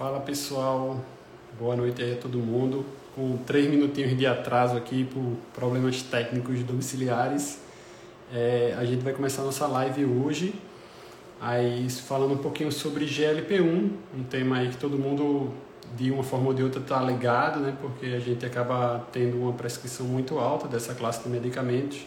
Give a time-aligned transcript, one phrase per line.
[0.00, 0.98] Fala pessoal,
[1.58, 2.86] boa noite aí a todo mundo.
[3.14, 7.58] Com três minutinhos de atraso aqui por problemas técnicos domiciliares,
[8.32, 10.54] é, a gente vai começar a nossa live hoje,
[11.38, 15.52] aí falando um pouquinho sobre GLP-1, um tema aí que todo mundo
[15.94, 17.76] de uma forma ou de outra está ligado, né?
[17.78, 22.06] Porque a gente acaba tendo uma prescrição muito alta dessa classe de medicamentos.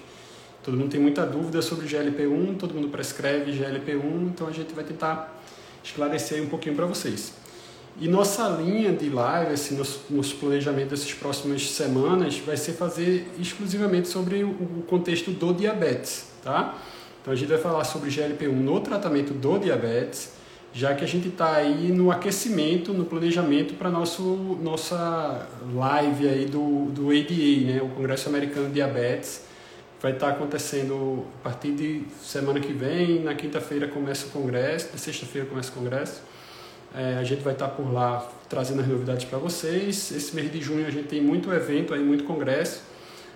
[0.64, 4.84] Todo mundo tem muita dúvida sobre GLP-1, todo mundo prescreve GLP-1, então a gente vai
[4.84, 5.40] tentar
[5.84, 7.43] esclarecer um pouquinho para vocês.
[8.00, 10.34] E nossa linha de live, assim, nos, nos
[10.90, 16.76] dessas próximas semanas, vai ser fazer exclusivamente sobre o contexto do diabetes, tá?
[17.22, 20.34] Então a gente vai falar sobre GLP-1 no tratamento do diabetes,
[20.74, 26.46] já que a gente está aí no aquecimento, no planejamento para nosso nossa live aí
[26.46, 29.44] do, do ADA, né, o Congresso Americano de Diabetes,
[30.02, 34.90] vai estar tá acontecendo a partir de semana que vem, na quinta-feira começa o congresso,
[34.92, 36.33] na sexta-feira começa o congresso.
[36.96, 40.12] É, a gente vai estar por lá trazendo as novidades para vocês.
[40.12, 42.84] Esse mês de junho a gente tem muito evento, aí, muito congresso.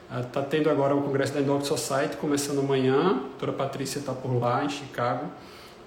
[0.10, 3.10] Está ah, tendo agora o congresso da Endoc Society, começando amanhã.
[3.10, 5.26] A doutora Patrícia está por lá, em Chicago.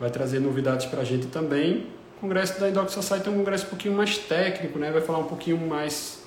[0.01, 1.87] Vai trazer novidades para a gente também.
[2.19, 4.91] O congresso da Endoc Society é um congresso um pouquinho mais técnico, né?
[4.91, 6.19] vai falar um pouquinho mais,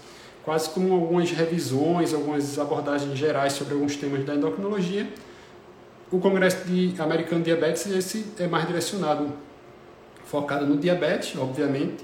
[0.43, 5.07] quase como algumas revisões, algumas abordagens gerais sobre alguns temas da endocrinologia.
[6.09, 9.33] O congresso de americano de diabetes esse é mais direcionado
[10.33, 12.03] focada no diabetes, obviamente,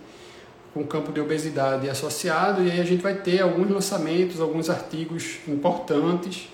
[0.71, 5.39] com campo de obesidade associado, e aí a gente vai ter alguns lançamentos, alguns artigos
[5.47, 6.47] importantes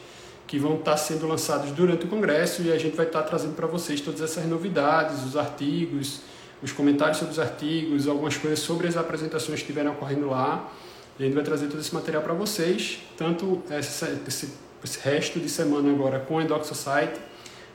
[0.47, 3.67] que vão estar sendo lançados durante o congresso e a gente vai estar trazendo para
[3.67, 6.21] vocês todas essas novidades, os artigos,
[6.63, 10.71] os comentários sobre os artigos, algumas coisas sobre as apresentações que estiveram ocorrendo lá.
[11.19, 14.49] E a gente vai trazer todo esse material para vocês, tanto esse, esse,
[14.81, 17.19] esse, resto de semana agora com a Endoc Society,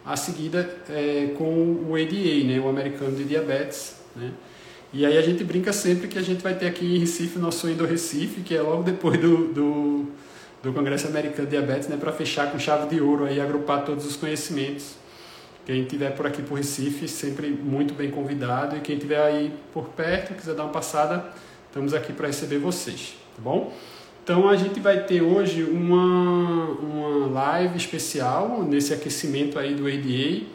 [0.05, 3.97] a seguida é, com o ADA, né, o Americano de Diabetes.
[4.17, 4.31] Né?
[4.93, 7.41] E aí a gente brinca sempre que a gente vai ter aqui em Recife o
[7.41, 10.07] nosso Indo Recife, que é logo depois do, do,
[10.63, 14.05] do Congresso Americano de Diabetes, né, para fechar com chave de ouro aí, agrupar todos
[14.05, 14.95] os conhecimentos.
[15.65, 18.77] Quem estiver por aqui por Recife, sempre muito bem convidado.
[18.77, 21.25] E quem estiver aí por perto, quiser dar uma passada,
[21.69, 23.73] estamos aqui para receber vocês, tá bom?
[24.31, 30.47] Então a gente vai ter hoje uma, uma live especial nesse aquecimento aí do ADA,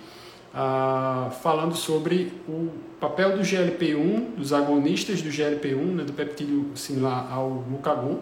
[0.54, 2.70] ah, falando sobre o
[3.02, 8.22] papel do GLP-1, dos agonistas do GLP-1, né, do peptídeo similar ao glucagon,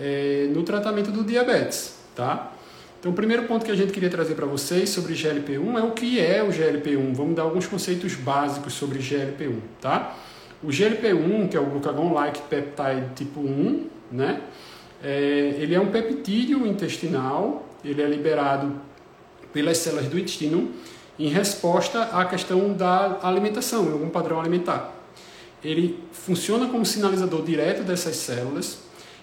[0.00, 2.54] é, no tratamento do diabetes, tá?
[2.98, 5.90] Então, o primeiro ponto que a gente queria trazer para vocês sobre GLP-1 é o
[5.90, 7.12] que é o GLP-1.
[7.12, 10.16] Vamos dar alguns conceitos básicos sobre GLP-1, tá?
[10.62, 14.40] O GLP-1, que é o glucagon-like peptide tipo 1, né?
[15.02, 18.72] É, ele é um peptídeo intestinal, ele é liberado
[19.52, 20.70] pelas células do intestino
[21.18, 24.92] em resposta à questão da alimentação, algum padrão alimentar.
[25.62, 28.78] Ele funciona como sinalizador direto dessas células,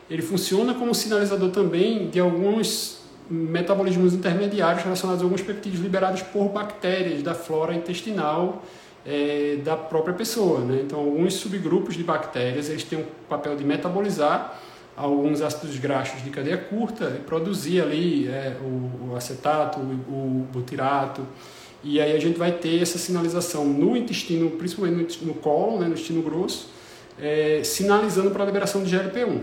[0.09, 2.99] ele funciona como sinalizador também de alguns
[3.29, 8.63] metabolismos intermediários relacionados a alguns peptídeos liberados por bactérias da flora intestinal
[9.05, 10.59] é, da própria pessoa.
[10.59, 10.81] Né?
[10.85, 14.59] Então, alguns subgrupos de bactérias eles têm o papel de metabolizar
[14.95, 21.25] alguns ácidos graxos de cadeia curta e produzir ali é, o, acetato, o, o, butirato.
[21.83, 25.85] E aí a gente vai ter essa sinalização no intestino, principalmente no, no colo, né,
[25.85, 26.69] no intestino grosso,
[27.19, 29.41] é, sinalizando para a liberação de GLP-1.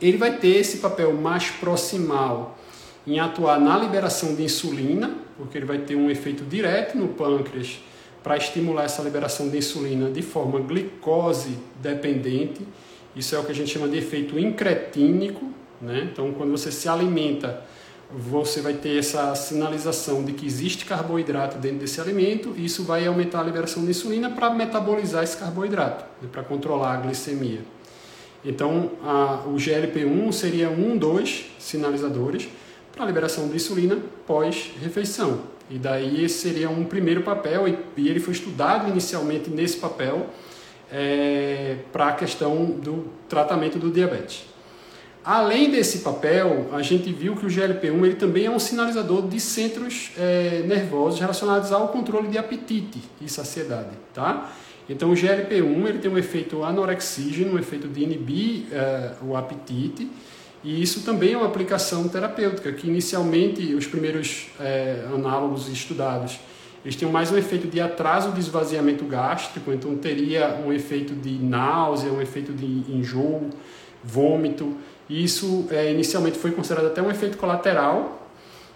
[0.00, 2.58] Ele vai ter esse papel mais proximal
[3.06, 7.80] em atuar na liberação de insulina, porque ele vai ter um efeito direto no pâncreas
[8.22, 12.60] para estimular essa liberação de insulina de forma glicose dependente
[13.14, 15.50] isso é o que a gente chama de efeito incretínico.
[15.80, 16.08] Né?
[16.12, 17.62] Então, quando você se alimenta,
[18.12, 23.06] você vai ter essa sinalização de que existe carboidrato dentro desse alimento, e isso vai
[23.06, 26.28] aumentar a liberação de insulina para metabolizar esse carboidrato, né?
[26.30, 27.60] para controlar a glicemia.
[28.44, 32.48] Então, a, o GLP-1 seria um dos sinalizadores
[32.92, 35.40] para a liberação de insulina pós-refeição.
[35.70, 40.28] E daí esse seria um primeiro papel, e, e ele foi estudado inicialmente nesse papel
[40.92, 44.44] é, para a questão do tratamento do diabetes.
[45.24, 49.38] Além desse papel, a gente viu que o GLP-1 ele também é um sinalizador de
[49.38, 54.50] centros é, nervosos relacionados ao controle de apetite e saciedade, tá?
[54.88, 60.10] Então o GLP-1 ele tem um efeito anorexígeno, um efeito de inibir é, o apetite,
[60.64, 66.40] e isso também é uma aplicação terapêutica, que inicialmente os primeiros é, análogos estudados
[66.84, 71.32] eles tinham mais um efeito de atraso de esvaziamento gástrico, então teria um efeito de
[71.32, 73.50] náusea, um efeito de enjoo,
[74.02, 74.74] vômito.
[75.08, 78.18] Isso é, inicialmente foi considerado até um efeito colateral,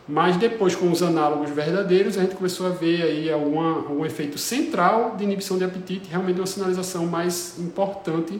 [0.06, 4.36] Mas depois, com os análogos verdadeiros, a gente começou a ver aí alguma, algum efeito
[4.36, 8.38] central de inibição de apetite, realmente uma sinalização mais importante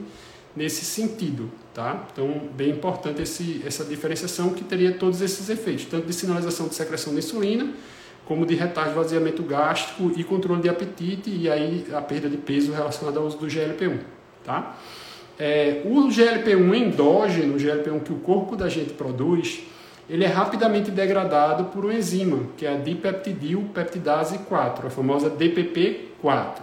[0.54, 1.50] nesse sentido.
[1.72, 2.06] Tá?
[2.12, 6.74] Então, bem importante esse, essa diferenciação que teria todos esses efeitos, tanto de sinalização de
[6.74, 7.72] secreção de insulina,
[8.26, 12.72] como de retardo vaziamento gástrico e controle de apetite, e aí a perda de peso
[12.72, 13.98] relacionada ao uso do GLP-1.
[14.44, 14.76] Tá?
[15.38, 19.62] É, o GLP-1 endógeno, o GLP-1 que o corpo da gente produz,
[20.08, 26.62] ele é rapidamente degradado por uma enzima, que é a dipeptidilpeptidase 4, a famosa DPP4.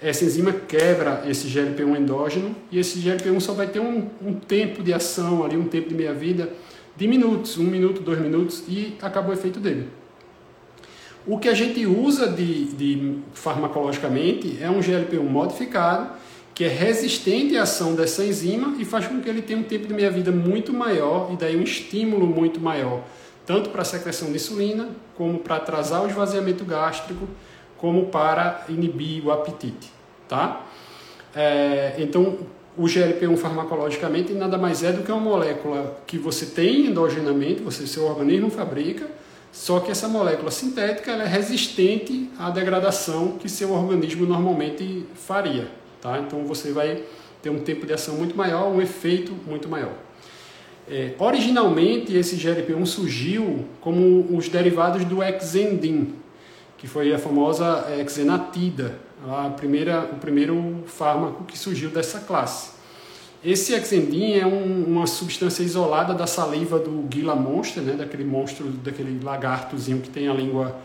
[0.00, 4.82] Essa enzima quebra esse GLP-1 endógeno e esse GLP-1 só vai ter um, um tempo
[4.82, 6.50] de ação, ali, um tempo de meia-vida
[6.96, 9.88] de minutos, um minuto, dois minutos, e acabou o efeito dele.
[11.26, 16.10] O que a gente usa de, de farmacologicamente é um GLP-1 modificado,
[16.54, 19.88] que é resistente à ação dessa enzima e faz com que ele tenha um tempo
[19.88, 23.02] de meia-vida muito maior e daí um estímulo muito maior,
[23.44, 27.28] tanto para a secreção de insulina, como para atrasar o esvaziamento gástrico,
[27.76, 29.90] como para inibir o apetite,
[30.28, 30.64] tá?
[31.34, 32.38] É, então,
[32.78, 37.86] o GLP-1 farmacologicamente nada mais é do que uma molécula que você tem endogenamente, você,
[37.86, 39.06] seu organismo fabrica,
[39.56, 45.66] só que essa molécula sintética é resistente à degradação que seu organismo normalmente faria.
[45.98, 46.18] Tá?
[46.18, 47.02] Então você vai
[47.40, 49.94] ter um tempo de ação muito maior, um efeito muito maior.
[50.86, 56.14] É, originalmente, esse GLP-1 surgiu como os derivados do Exendin,
[56.76, 62.75] que foi a famosa Exenatida, a primeira, o primeiro fármaco que surgiu dessa classe.
[63.46, 68.66] Esse Exendin é um, uma substância isolada da saliva do Gila monster, né, daquele monstro,
[68.66, 70.76] daquele lagartozinho que tem a língua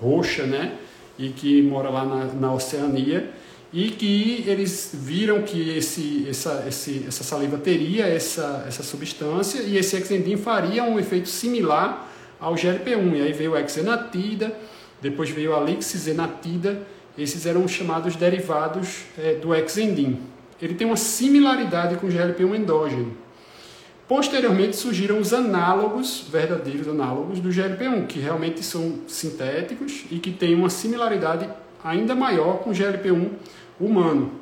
[0.00, 0.78] roxa, né,
[1.18, 3.30] e que mora lá na, na Oceania
[3.70, 9.76] e que eles viram que esse, essa, esse, essa saliva teria essa, essa substância e
[9.76, 12.10] esse exendin faria um efeito similar
[12.40, 13.16] ao GLP-1.
[13.16, 14.56] E aí veio a exenatida,
[15.02, 16.80] depois veio a lixisenatida,
[17.18, 20.18] esses eram chamados derivados é, do exendin.
[20.60, 23.16] Ele tem uma similaridade com o GLP-1 endógeno.
[24.08, 30.54] Posteriormente surgiram os análogos, verdadeiros análogos do GLP-1, que realmente são sintéticos e que têm
[30.54, 31.48] uma similaridade
[31.82, 33.30] ainda maior com o GLP-1
[33.80, 34.32] humano,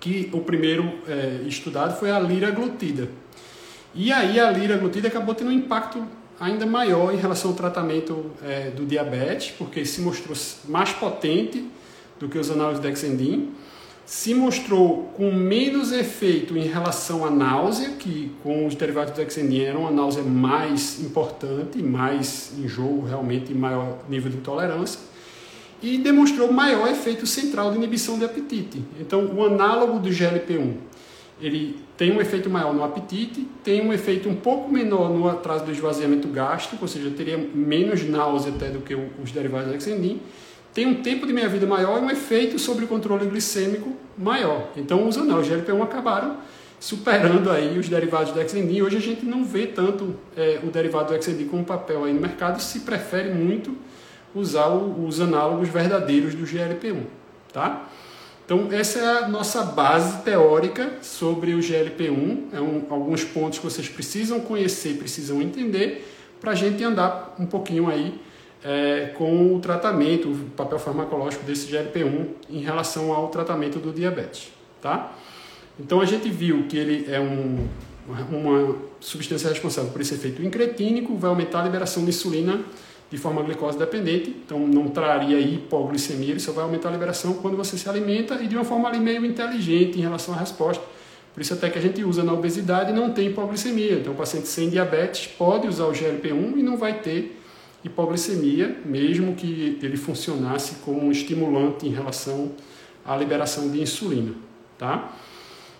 [0.00, 3.08] que o primeiro é, estudado foi a liraglutida.
[3.94, 6.04] E aí a liraglutida acabou tendo um impacto
[6.38, 10.36] ainda maior em relação ao tratamento é, do diabetes, porque se mostrou
[10.68, 11.64] mais potente
[12.18, 13.52] do que os análogos de Dexendin,
[14.06, 19.62] se mostrou com menos efeito em relação à náusea, que com os derivados do Dexendin
[19.62, 25.00] era uma náusea mais importante, mais enjoo, realmente maior nível de intolerância,
[25.82, 28.82] e demonstrou maior efeito central de inibição de apetite.
[29.00, 30.74] Então, o análogo do GLP-1,
[31.40, 35.64] ele tem um efeito maior no apetite, tem um efeito um pouco menor no atraso
[35.64, 40.20] do esvaziamento gástrico, ou seja, teria menos náusea até do que os derivados da Exendin,
[40.74, 44.70] tem um tempo de meia-vida maior e um efeito sobre o controle glicêmico maior.
[44.76, 46.38] Então, os análogos GLP-1 acabaram
[46.80, 48.82] superando aí os derivados do Exendin.
[48.82, 52.20] Hoje a gente não vê tanto é, o derivado do Exendin como papel aí no
[52.20, 53.74] mercado, se prefere muito
[54.34, 57.04] usar os análogos verdadeiros do GLP-1,
[57.52, 57.88] tá?
[58.44, 62.52] Então, essa é a nossa base teórica sobre o GLP-1.
[62.52, 66.06] É um, alguns pontos que vocês precisam conhecer, precisam entender,
[66.40, 68.20] para a gente andar um pouquinho aí
[68.64, 74.50] é, com o tratamento, o papel farmacológico desse GLP-1 em relação ao tratamento do diabetes,
[74.80, 75.12] tá?
[75.78, 77.68] Então, a gente viu que ele é um,
[78.30, 82.60] uma substância responsável por esse efeito incretínico, vai aumentar a liberação de insulina
[83.10, 87.56] de forma glicose dependente, então não traria hipoglicemia, ele só vai aumentar a liberação quando
[87.56, 90.82] você se alimenta e de uma forma ali meio inteligente em relação à resposta.
[91.34, 93.98] Por isso até que a gente usa na obesidade não tem hipoglicemia.
[93.98, 97.40] Então o paciente sem diabetes pode usar o GLP-1 e não vai ter
[97.84, 102.52] hipoglicemia, mesmo que ele funcionasse como um estimulante em relação
[103.04, 104.32] à liberação de insulina,
[104.78, 105.12] tá?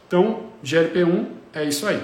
[0.07, 2.01] Então, GLP-1 é isso aí.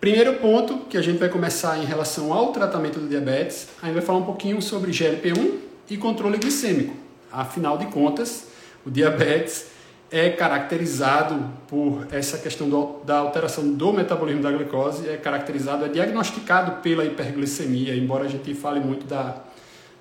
[0.00, 3.94] Primeiro ponto que a gente vai começar em relação ao tratamento do diabetes, a gente
[3.94, 5.54] vai falar um pouquinho sobre GLP-1
[5.90, 6.94] e controle glicêmico.
[7.32, 8.48] Afinal de contas,
[8.84, 9.66] o diabetes
[10.10, 15.88] é caracterizado por essa questão do, da alteração do metabolismo da glicose, é caracterizado, é
[15.88, 19.36] diagnosticado pela hiperglicemia, embora a gente fale muito da,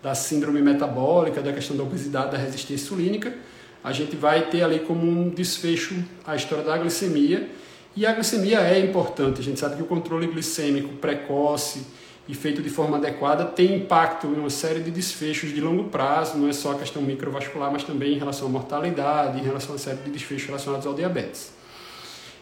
[0.01, 3.33] da síndrome metabólica, da questão da obesidade, da resistência insulínica,
[3.83, 5.95] a gente vai ter ali como um desfecho
[6.25, 7.49] a história da glicemia.
[7.95, 11.85] E a glicemia é importante, a gente sabe que o controle glicêmico precoce
[12.27, 16.37] e feito de forma adequada tem impacto em uma série de desfechos de longo prazo,
[16.37, 19.73] não é só a questão microvascular, mas também em relação à mortalidade, em relação a
[19.73, 21.55] uma série de desfechos relacionados ao diabetes.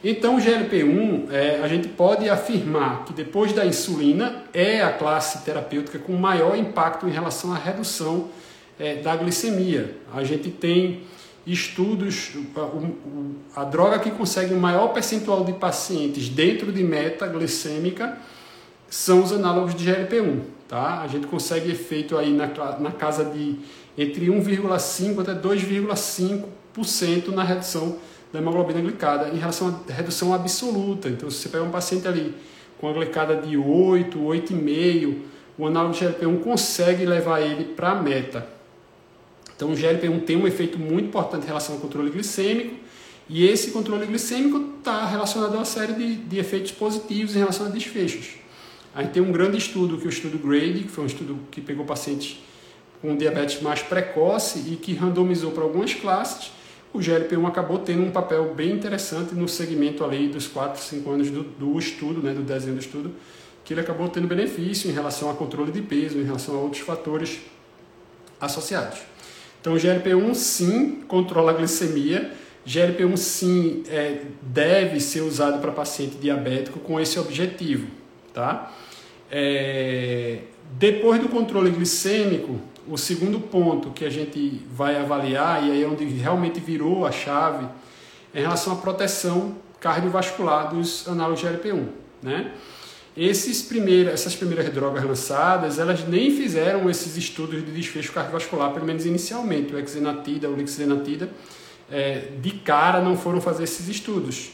[0.04, 5.44] Então, o GLP-1, é, a gente pode afirmar que depois da insulina é a classe
[5.44, 8.30] terapêutica com maior impacto em relação à redução
[8.80, 9.98] é, da glicemia.
[10.14, 11.02] A gente tem
[11.46, 12.34] estudos,
[13.56, 18.18] a, droga que consegue o maior percentual de pacientes dentro de meta glicêmica
[18.96, 20.40] são os análogos de GLP-1.
[20.70, 21.02] Tá?
[21.02, 22.48] A gente consegue efeito aí na,
[22.80, 23.58] na casa de
[23.98, 27.98] entre 1,5% até 2,5% na redução
[28.32, 31.10] da hemoglobina glicada em relação à redução absoluta.
[31.10, 32.34] Então, se você pega um paciente ali
[32.80, 35.18] com a glicada de 8, 8,5,
[35.58, 38.48] o análogo de GLP-1 consegue levar ele para a meta.
[39.56, 42.76] Então, o GLP-1 tem um efeito muito importante em relação ao controle glicêmico,
[43.28, 47.66] e esse controle glicêmico está relacionado a uma série de, de efeitos positivos em relação
[47.66, 48.45] a desfechos.
[48.96, 51.38] A gente tem um grande estudo, que é o estudo GRADE, que foi um estudo
[51.52, 52.40] que pegou pacientes
[53.02, 56.50] com diabetes mais precoce e que randomizou para algumas classes,
[56.94, 61.30] o GLP-1 acabou tendo um papel bem interessante no segmento ali dos 4, 5 anos
[61.30, 63.12] do, do estudo, né, do desenho do estudo,
[63.66, 66.82] que ele acabou tendo benefício em relação a controle de peso, em relação a outros
[66.82, 67.42] fatores
[68.40, 69.00] associados.
[69.60, 72.32] Então, o GLP-1 sim controla a glicemia,
[72.66, 77.88] GLP-1 sim é, deve ser usado para paciente diabético com esse objetivo,
[78.34, 78.72] tá?
[79.32, 80.40] É,
[80.74, 85.88] depois do controle glicêmico, o segundo ponto que a gente vai avaliar, e aí é
[85.88, 87.66] onde realmente virou a chave,
[88.34, 91.88] é em relação à proteção cardiovascular dos análogos GLP-1.
[92.22, 92.52] Né?
[93.16, 98.86] Esses primeiros, essas primeiras drogas lançadas, elas nem fizeram esses estudos de desfecho cardiovascular, pelo
[98.86, 99.74] menos inicialmente.
[99.74, 101.30] O exenatida, o lixenatida,
[101.90, 104.52] é, de cara não foram fazer esses estudos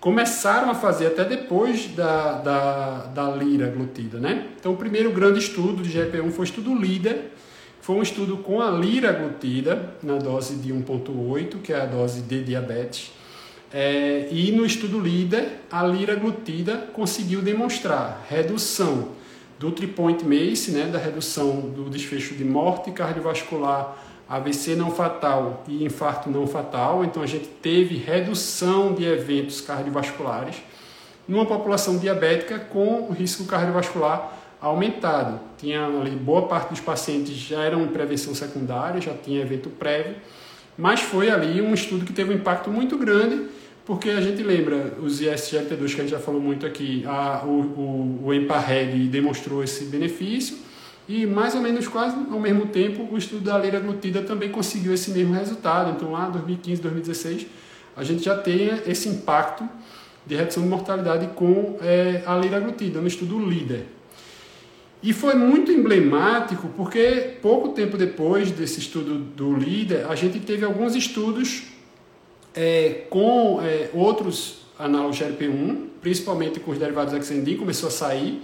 [0.00, 4.48] começaram a fazer até depois da, da, da lira glutida, né?
[4.58, 7.32] Então, o primeiro grande estudo de GLP-1 foi o estudo líder,
[7.80, 12.22] foi um estudo com a lira glutida, na dose de 1.8, que é a dose
[12.22, 13.12] de diabetes,
[13.72, 19.10] é, e no estudo líder, a lira glutida conseguiu demonstrar redução
[19.60, 23.96] do tripoint MACE, né, da redução do desfecho de morte cardiovascular
[24.30, 27.04] AVC não fatal e infarto não fatal.
[27.04, 30.62] Então a gente teve redução de eventos cardiovasculares
[31.26, 35.40] numa população diabética com o risco cardiovascular aumentado.
[35.58, 40.14] Tinha ali boa parte dos pacientes já eram prevenção secundária, já tinha evento prévio,
[40.78, 43.48] mas foi ali um estudo que teve um impacto muito grande,
[43.84, 47.48] porque a gente lembra os ISGLT2 que a gente já falou muito aqui, a, o,
[47.48, 50.58] o, o EMPA-REG demonstrou esse benefício,
[51.10, 54.94] e mais ou menos quase ao mesmo tempo, o estudo da leira glutida também conseguiu
[54.94, 55.90] esse mesmo resultado.
[55.90, 57.46] Então, lá 2015, 2016,
[57.96, 59.68] a gente já tem esse impacto
[60.24, 63.86] de redução de mortalidade com é, a leira glutida no estudo LIDER.
[65.02, 70.64] E foi muito emblemático porque pouco tempo depois desse estudo do LIDER, a gente teve
[70.64, 71.64] alguns estudos
[72.54, 78.40] é, com é, outros análogos GLP-1, principalmente com os derivados XND, começou a sair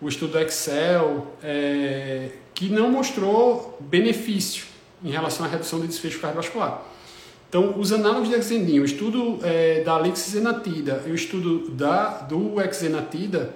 [0.00, 4.64] o estudo Excel, é, que não mostrou benefício
[5.04, 6.82] em relação à redução de desfecho cardiovascular.
[7.48, 12.60] Então, os análogos de exendin, o estudo é, da lixzenatida e o estudo da, do
[12.60, 13.52] exenatida,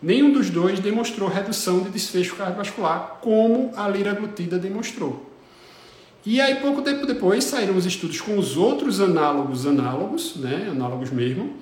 [0.00, 5.28] nenhum dos dois demonstrou redução de desfecho cardiovascular, como a liraglutida demonstrou.
[6.24, 11.10] E aí, pouco tempo depois, saíram os estudos com os outros análogos análogos, né, análogos
[11.10, 11.54] mesmo,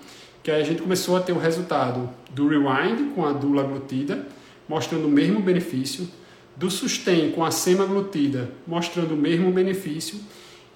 [0.42, 4.26] que aí a gente começou a ter o resultado do rewind com a dula glutida,
[4.68, 6.08] mostrando o mesmo benefício,
[6.56, 10.20] do sustain com a semaglutida, mostrando o mesmo benefício,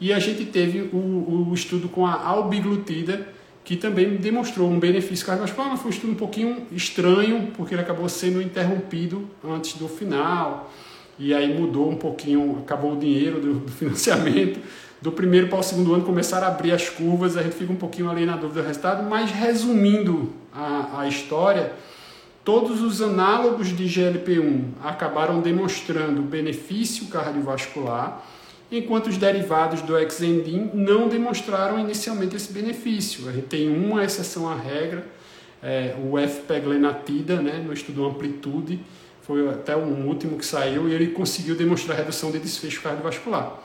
[0.00, 3.28] e a gente teve o, o estudo com a albiglutida,
[3.62, 7.83] que também demonstrou um benefício cardiovascular, mas foi um estudo um pouquinho estranho, porque ele
[7.83, 10.73] acabou sendo interrompido antes do final,
[11.18, 14.61] e aí mudou um pouquinho, acabou o dinheiro do, do financiamento,
[15.04, 17.76] do primeiro para o segundo ano começaram a abrir as curvas, a gente fica um
[17.76, 21.75] pouquinho ali na dúvida do resultado, mas resumindo a, a história,
[22.42, 28.25] todos os análogos de GLP-1 acabaram demonstrando benefício cardiovascular,
[28.73, 33.28] enquanto os derivados do Exendin não demonstraram inicialmente esse benefício.
[33.28, 35.06] A gente tem uma exceção à regra,
[35.62, 38.80] é, o FPGlenatida, né, no estudo Amplitude,
[39.20, 43.61] foi até o último que saiu, e ele conseguiu demonstrar redução de desfecho cardiovascular.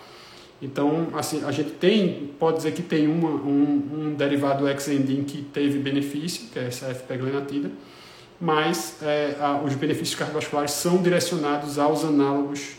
[0.62, 5.42] Então, assim, a gente tem, pode dizer que tem uma, um, um derivado Xendin que
[5.42, 7.72] teve benefício, que é essa FP-glenatida,
[8.42, 12.74] mas é, a, os benefícios cardiovasculares são direcionados aos análogos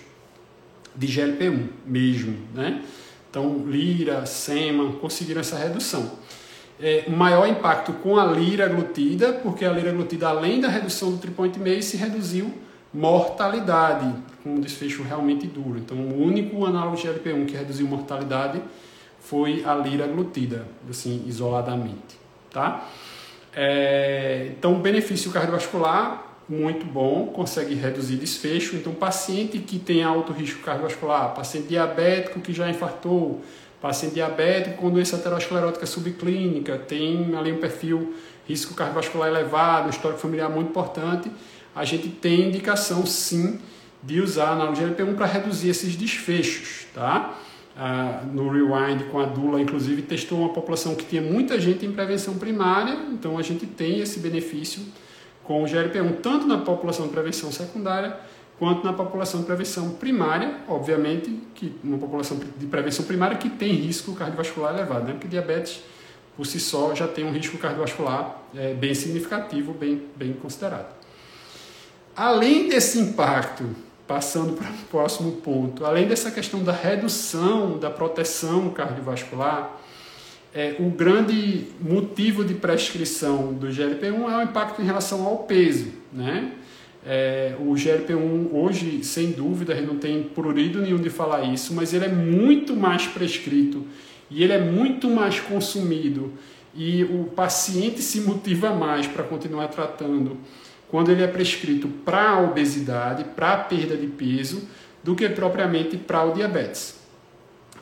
[0.95, 2.83] de GLP-1 mesmo, né?
[3.31, 6.19] Então, lira, sema, conseguiram essa redução.
[6.81, 11.19] É, maior impacto com a lira glutida, porque a lira glutida, além da redução do
[11.19, 12.53] tripoint MACE, reduziu
[12.93, 15.79] mortalidade, com um desfecho realmente duro.
[15.79, 18.61] Então, o único análogo de GLP-1 que reduziu mortalidade
[19.21, 22.19] foi a liraglutida, assim, isoladamente.
[22.51, 22.89] tá?
[23.55, 28.75] É, então, benefício cardiovascular muito bom, consegue reduzir desfecho.
[28.75, 33.41] Então, paciente que tem alto risco cardiovascular, paciente diabético que já infartou,
[33.81, 38.15] paciente diabético com doença aterosclerótica subclínica, tem ali um perfil
[38.49, 41.31] risco cardiovascular elevado, histórico familiar muito importante,
[41.75, 43.61] a gente tem indicação sim
[44.03, 47.35] de usar a analogia LP1 para reduzir esses desfechos, tá?
[47.77, 51.93] Ah, no Rewind com a Dula, inclusive, testou uma população que tinha muita gente em
[51.93, 54.83] prevenção primária, então a gente tem esse benefício
[55.45, 58.17] com o GLP-1, tanto na população de prevenção secundária
[58.59, 63.73] quanto na população de prevenção primária, obviamente, que uma população de prevenção primária que tem
[63.73, 65.13] risco cardiovascular elevado, né?
[65.13, 65.83] porque diabetes
[66.37, 70.95] por si só já tem um risco cardiovascular é, bem significativo, bem, bem considerado.
[72.15, 73.65] Além desse impacto,
[74.11, 79.81] passando para o próximo ponto, além dessa questão da redução da proteção cardiovascular,
[80.53, 85.93] é, o grande motivo de prescrição do GLP-1 é o impacto em relação ao peso.
[86.13, 86.55] Né?
[87.07, 91.73] É, o GLP-1 hoje, sem dúvida, a gente não tem prurido nenhum de falar isso,
[91.73, 93.87] mas ele é muito mais prescrito
[94.29, 96.33] e ele é muito mais consumido
[96.75, 100.37] e o paciente se motiva mais para continuar tratando
[100.91, 104.63] quando ele é prescrito para a obesidade, para a perda de peso,
[105.03, 106.97] do que propriamente para o diabetes.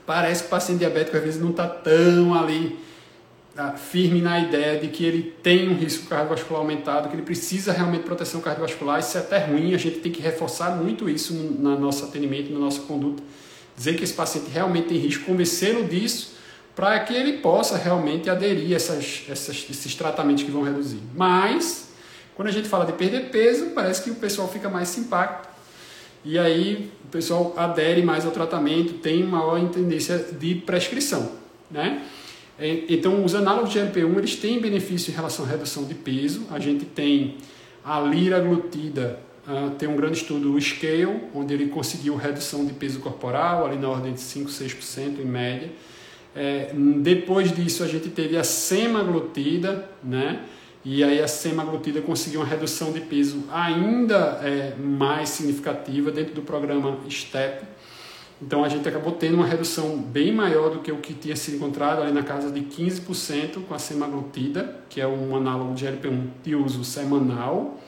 [0.06, 2.78] Parece que o paciente diabético às vezes não está tão ali
[3.54, 7.72] tá, firme na ideia de que ele tem um risco cardiovascular aumentado, que ele precisa
[7.72, 9.00] realmente de proteção cardiovascular.
[9.00, 12.58] Isso é até ruim, a gente tem que reforçar muito isso no nosso atendimento, na
[12.58, 13.22] nossa conduta.
[13.76, 16.38] Dizer que esse paciente realmente tem risco, convencê-lo disso
[16.78, 21.00] para que ele possa realmente aderir a essas, essas, esses tratamentos que vão reduzir.
[21.12, 21.87] Mas,
[22.38, 25.48] quando a gente fala de perder peso, parece que o pessoal fica mais simpático
[26.24, 31.32] e aí o pessoal adere mais ao tratamento, tem maior tendência de prescrição.
[31.68, 32.00] Né?
[32.88, 36.46] Então, os análogos de LP1 eles têm benefício em relação à redução de peso.
[36.52, 37.38] A gente tem
[37.84, 43.00] a liraglutida, uh, tem um grande estudo, o Scale, onde ele conseguiu redução de peso
[43.00, 45.72] corporal, ali na ordem de 5, 6% em média.
[46.36, 50.44] É, depois disso, a gente teve a semaglutida, né?
[50.90, 56.40] E aí a semaglutida conseguiu uma redução de peso ainda é, mais significativa dentro do
[56.40, 57.62] programa STEP.
[58.40, 61.56] Então a gente acabou tendo uma redução bem maior do que o que tinha sido
[61.56, 66.26] encontrado ali na casa de 15% com a semaglutida, que é um análogo de GLP-1
[66.42, 67.78] de uso semanal,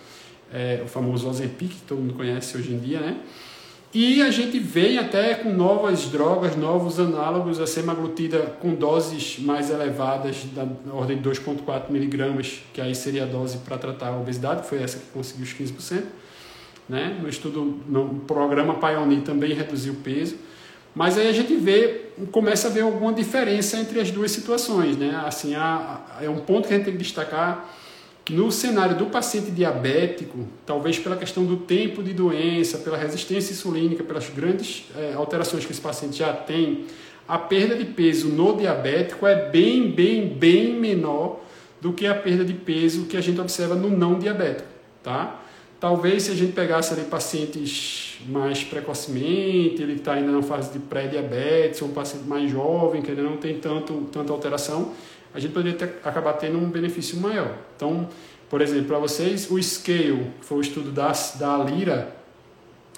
[0.52, 3.16] é, o famoso Ozempic, que todo mundo conhece hoje em dia, né?
[3.92, 9.68] E a gente vem até com novas drogas, novos análogos, a semaglutida com doses mais
[9.68, 14.68] elevadas, da ordem de 2,4 miligramas, que aí seria a dose para tratar a obesidade,
[14.68, 16.04] foi essa que conseguiu os 15%.
[16.88, 17.18] Né?
[17.20, 20.36] No estudo, no programa Pioneer também reduziu o peso.
[20.94, 24.96] Mas aí a gente vê, começa a ver alguma diferença entre as duas situações.
[24.96, 25.20] Né?
[25.26, 27.68] Assim, há, é um ponto que a gente tem que destacar
[28.30, 34.04] no cenário do paciente diabético, talvez pela questão do tempo de doença, pela resistência insulínica,
[34.04, 36.84] pelas grandes é, alterações que esse paciente já tem,
[37.26, 41.40] a perda de peso no diabético é bem, bem, bem menor
[41.80, 44.68] do que a perda de peso que a gente observa no não diabético,
[45.02, 45.40] tá?
[45.78, 50.78] Talvez se a gente pegasse ali pacientes mais precocemente, ele está ainda na fase de
[50.78, 54.92] pré-diabetes, ou um paciente mais jovem, que ainda não tem tanto, tanta alteração,
[55.34, 57.56] a gente poderia ter, acabar tendo um benefício maior.
[57.76, 58.08] Então,
[58.48, 62.16] por exemplo, para vocês, o Scale, que foi o estudo da, da Lira,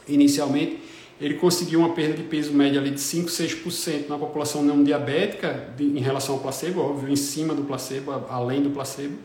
[0.08, 0.80] inicialmente,
[1.20, 5.68] ele conseguiu uma perda de peso média ali de 5, 6% na população não diabética
[5.76, 9.16] de, em relação ao placebo, óbvio, em cima do placebo, além do placebo.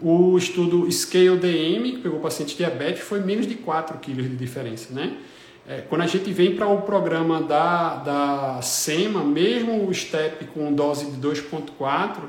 [0.00, 4.92] O estudo Scale DM, que pegou pacientes diabéticos, foi menos de 4 kg de diferença,
[4.92, 5.16] né?
[5.68, 10.72] É, quando a gente vem para o programa da, da SEMA, mesmo o STEP com
[10.72, 12.20] dose de 2,4,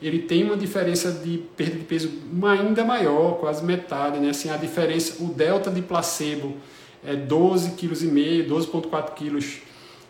[0.00, 2.08] ele tem uma diferença de perda de peso
[2.44, 4.20] ainda maior, quase metade.
[4.20, 4.30] Né?
[4.30, 6.56] Assim, a diferença, o delta de placebo
[7.04, 9.62] é 12,5 kg, 12,4 kg.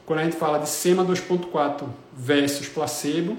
[0.04, 3.38] Quando a gente fala de SEMA 2,4 versus placebo,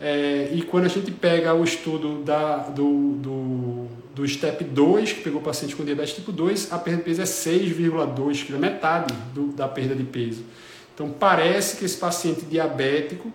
[0.00, 5.20] é, e quando a gente pega o estudo da, do, do, do STEP 2, que
[5.22, 9.48] pegou paciente com diabetes tipo 2, a perda de peso é 6,2 kg, metade do,
[9.48, 10.44] da perda de peso.
[10.94, 13.32] Então parece que esse paciente diabético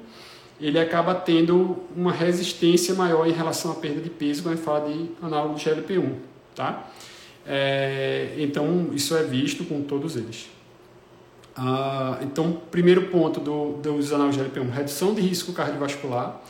[0.60, 4.66] ele acaba tendo uma resistência maior em relação à perda de peso quando a gente
[4.66, 6.16] fala de análogo de GLP-1.
[6.54, 6.90] Tá?
[7.48, 10.50] É, então isso é visto com todos eles.
[11.62, 16.42] Ah, então, primeiro ponto do, dos analgésicos GLP-1, redução de risco cardiovascular.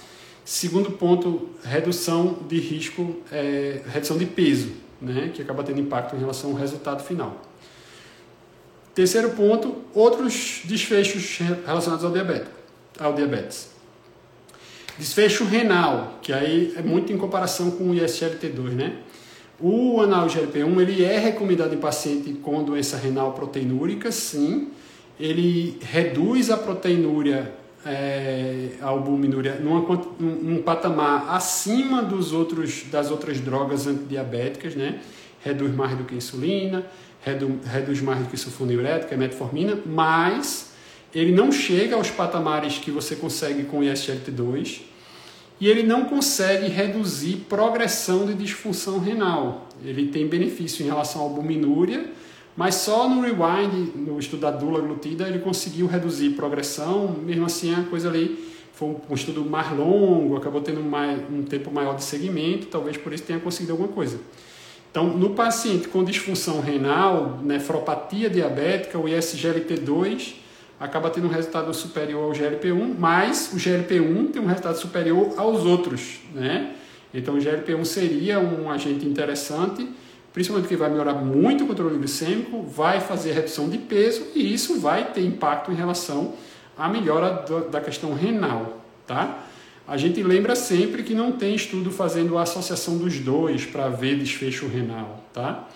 [0.45, 4.69] Segundo ponto, redução de risco, é, redução de peso,
[5.01, 7.41] né, que acaba tendo impacto em relação ao resultado final.
[8.93, 12.49] Terceiro ponto, outros desfechos relacionados ao diabetes.
[12.99, 13.69] Ao diabetes.
[14.95, 18.97] Desfecho renal, que aí é muito em comparação com o ISGLT2, né?
[19.59, 24.69] O análogo GLP-1 ele é recomendado em paciente com doença renal proteinúrica, sim.
[25.19, 27.53] Ele reduz a proteinúria,
[27.85, 34.99] é, a albuminúria, num, patamar acima dos outros, das outras drogas antidiabéticas, né?
[35.41, 36.85] Reduz mais do que a insulina,
[37.21, 40.69] reduz, reduz mais do que sulfonilurética, metformina, mas
[41.13, 44.81] ele não chega aos patamares que você consegue com o ISGLT2
[45.59, 49.67] e ele não consegue reduzir progressão de disfunção renal.
[49.83, 52.05] Ele tem benefício em relação à albuminúria,
[52.59, 57.73] mas só no rewind, no estudo da dula glutida, ele conseguiu reduzir progressão, mesmo assim
[57.73, 58.37] a coisa ali
[58.73, 63.13] foi um estudo mais longo, acabou tendo mais, um tempo maior de segmento, talvez por
[63.13, 64.19] isso tenha conseguido alguma coisa.
[64.91, 70.33] Então, no paciente com disfunção renal, nefropatia diabética, o ISGLT2
[70.77, 75.63] acaba tendo um resultado superior ao GLP-1, mas o GLP-1 tem um resultado superior aos
[75.63, 76.75] outros, né?
[77.13, 79.87] Então o GLP-1 seria um agente interessante,
[80.33, 84.79] principalmente que vai melhorar muito o controle glicêmico, vai fazer redução de peso e isso
[84.79, 86.33] vai ter impacto em relação
[86.77, 89.45] à melhora da questão renal, tá?
[89.87, 94.19] A gente lembra sempre que não tem estudo fazendo a associação dos dois para ver
[94.19, 95.67] desfecho renal, tá?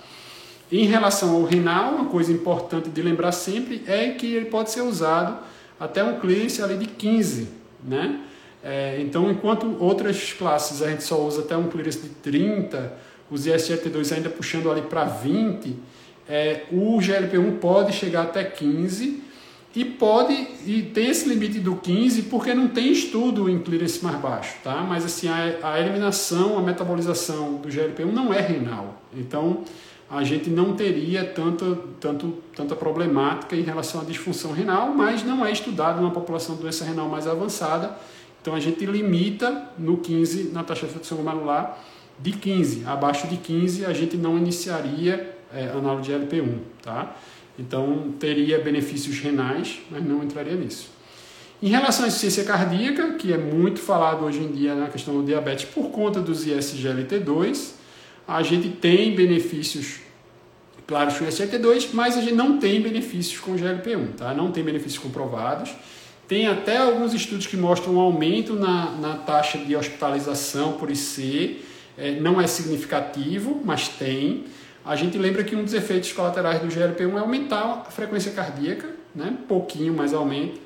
[0.72, 4.82] Em relação ao renal, uma coisa importante de lembrar sempre é que ele pode ser
[4.82, 5.40] usado
[5.80, 7.50] até um clearance ali de 15,
[7.84, 8.22] né?
[8.64, 12.94] É, então, enquanto outras classes a gente só usa até um clearance de 30,
[13.30, 15.76] os ISGLT2 ainda puxando ali para 20,
[16.28, 19.22] é, o GLP-1 pode chegar até 15
[19.76, 20.34] e pode
[20.66, 24.86] e tem esse limite do 15 porque não tem estudo em clearance mais baixo, tá?
[24.88, 29.02] Mas assim a, a eliminação, a metabolização do GLP-1 não é renal.
[29.16, 29.64] Então,
[30.10, 35.44] a gente não teria tanto, tanto, tanta problemática em relação à disfunção renal, mas não
[35.44, 37.98] é estudado numa população de doença renal mais avançada.
[38.40, 41.80] Então a gente limita no 15, na taxa de redução glomerular,
[42.20, 42.84] de 15.
[42.86, 46.58] Abaixo de 15 a gente não iniciaria é, análogo de LP1.
[46.82, 47.16] Tá?
[47.58, 50.90] Então teria benefícios renais, mas não entraria nisso.
[51.62, 55.24] Em relação à insuficiência cardíaca, que é muito falado hoje em dia na questão do
[55.24, 57.72] diabetes por conta dos ISGLT2,
[58.28, 60.02] a gente tem benefícios
[60.86, 64.34] claros com o SGLT2, mas a gente não tem benefícios com o GLP-1, tá?
[64.34, 65.74] não tem benefícios comprovados.
[66.28, 71.62] Tem até alguns estudos que mostram um aumento na, na taxa de hospitalização por IC,
[71.98, 74.46] é, não é significativo, mas tem.
[74.86, 78.90] A gente lembra que um dos efeitos colaterais do GLP-1 é aumentar a frequência cardíaca,
[79.16, 79.38] né?
[79.48, 80.60] pouquinho mais aumenta.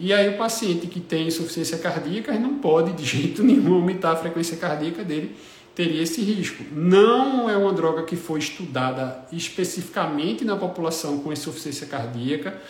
[0.00, 4.16] E aí o paciente que tem insuficiência cardíaca não pode de jeito nenhum aumentar a
[4.16, 5.34] frequência cardíaca dele,
[5.74, 6.64] teria esse risco.
[6.72, 12.60] Não é uma droga que foi estudada especificamente na população com insuficiência cardíaca.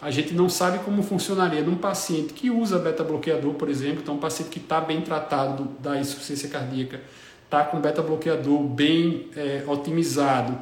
[0.00, 4.00] A gente não sabe como funcionaria num paciente que usa beta-bloqueador, por exemplo.
[4.02, 7.00] Então, um paciente que está bem tratado da insuficiência cardíaca,
[7.46, 10.58] está com beta-bloqueador bem é, otimizado.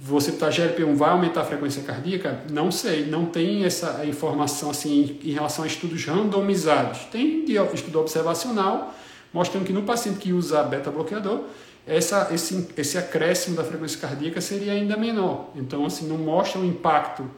[0.00, 2.40] Você está GLP-1 vai aumentar a frequência cardíaca?
[2.50, 7.00] Não sei, não tem essa informação assim em relação a estudos randomizados.
[7.06, 8.94] Tem estudo observacional,
[9.32, 11.42] mostrando que no paciente que usa beta-bloqueador,
[11.84, 15.50] essa, esse, esse acréscimo da frequência cardíaca seria ainda menor.
[15.56, 17.28] Então, assim, não mostra um impacto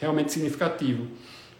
[0.00, 1.06] realmente significativo.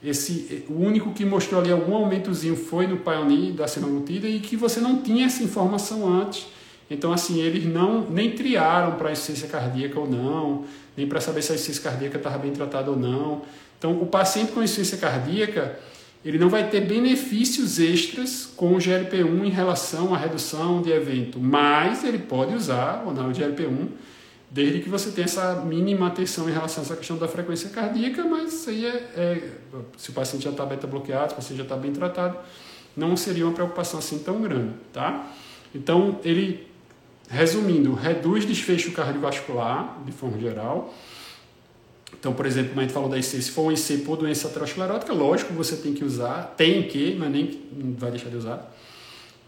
[0.02, 4.56] Esse, o único que mostrou ali algum aumentozinho foi no Pioneer da semaglutida e que
[4.56, 6.46] você não tinha essa informação antes.
[6.90, 10.64] Então, assim, eles não nem triaram para insuficiência cardíaca ou não,
[10.96, 13.42] nem para saber se a insuficiência cardíaca estava bem tratada ou não.
[13.78, 15.78] Então, o paciente com insuficiência cardíaca,
[16.24, 21.38] ele não vai ter benefícios extras com o GLP-1 em relação à redução de evento,
[21.38, 23.88] mas ele pode usar o anal GLP-1
[24.50, 28.24] desde que você tenha essa mínima atenção em relação a essa questão da frequência cardíaca,
[28.24, 29.42] mas isso aí é, é
[29.96, 32.38] se o paciente já está beta-bloqueado, se o paciente já está bem tratado,
[32.96, 35.30] não seria uma preocupação assim tão grande, tá?
[35.74, 36.66] Então, ele,
[37.28, 40.94] resumindo, reduz desfecho cardiovascular, de forma geral,
[42.18, 44.48] então, por exemplo, como a gente falou da IC, se for um IC por doença
[44.48, 48.74] aterosclerótica, lógico você tem que usar, tem que, mas nem não vai deixar de usar.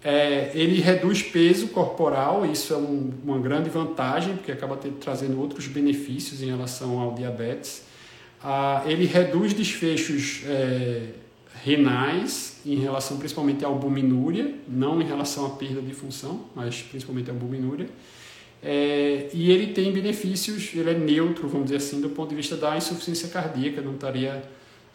[0.03, 5.67] É, ele reduz peso corporal, isso é um, uma grande vantagem, porque acaba trazendo outros
[5.67, 7.83] benefícios em relação ao diabetes.
[8.43, 11.09] Ah, ele reduz desfechos é,
[11.63, 17.31] renais em relação principalmente à albuminúria, não em relação à perda de função, mas principalmente
[17.31, 17.89] à albuminúria.
[18.63, 22.57] É, e ele tem benefícios, ele é neutro, vamos dizer assim, do ponto de vista
[22.57, 24.43] da insuficiência cardíaca, não estaria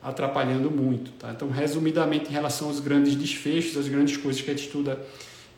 [0.04, 1.12] atrapalhando muito.
[1.12, 1.32] Tá?
[1.32, 5.00] Então, resumidamente, em relação aos grandes desfechos, as grandes coisas que a gente estuda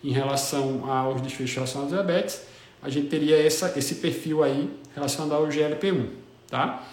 [0.04, 2.41] em relação aos desfechos relacionados ao diabetes,
[2.82, 6.06] a gente teria essa, esse perfil aí relacionado ao GLP-1.
[6.50, 6.88] Tá?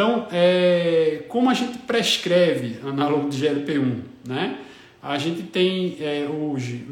[0.00, 3.98] Então, é, como a gente prescreve análogo de GLP-1?
[4.26, 4.58] Né?
[5.02, 6.86] A gente tem é, hoje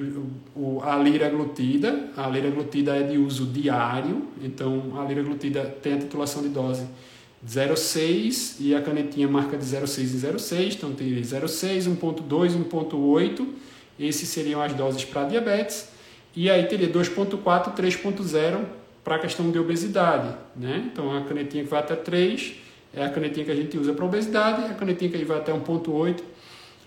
[0.54, 2.10] o, o, a liraglutida.
[2.14, 6.86] A liraglutida é de uso diário, então a liraglutida tem a titulação de dose
[7.48, 13.46] 0,6 e a canetinha marca de 0,6 em 0,6, então tem 0,6, 1,2, 1,8.
[13.98, 15.88] Esses seriam as doses para diabetes.
[16.36, 18.66] E aí teria 2,4, 3,0
[19.02, 20.36] para a questão de obesidade.
[20.54, 20.90] Né?
[20.92, 24.04] Então a canetinha que vai até 3 é a canetinha que a gente usa para
[24.04, 26.22] obesidade, a canetinha que vai até 1,8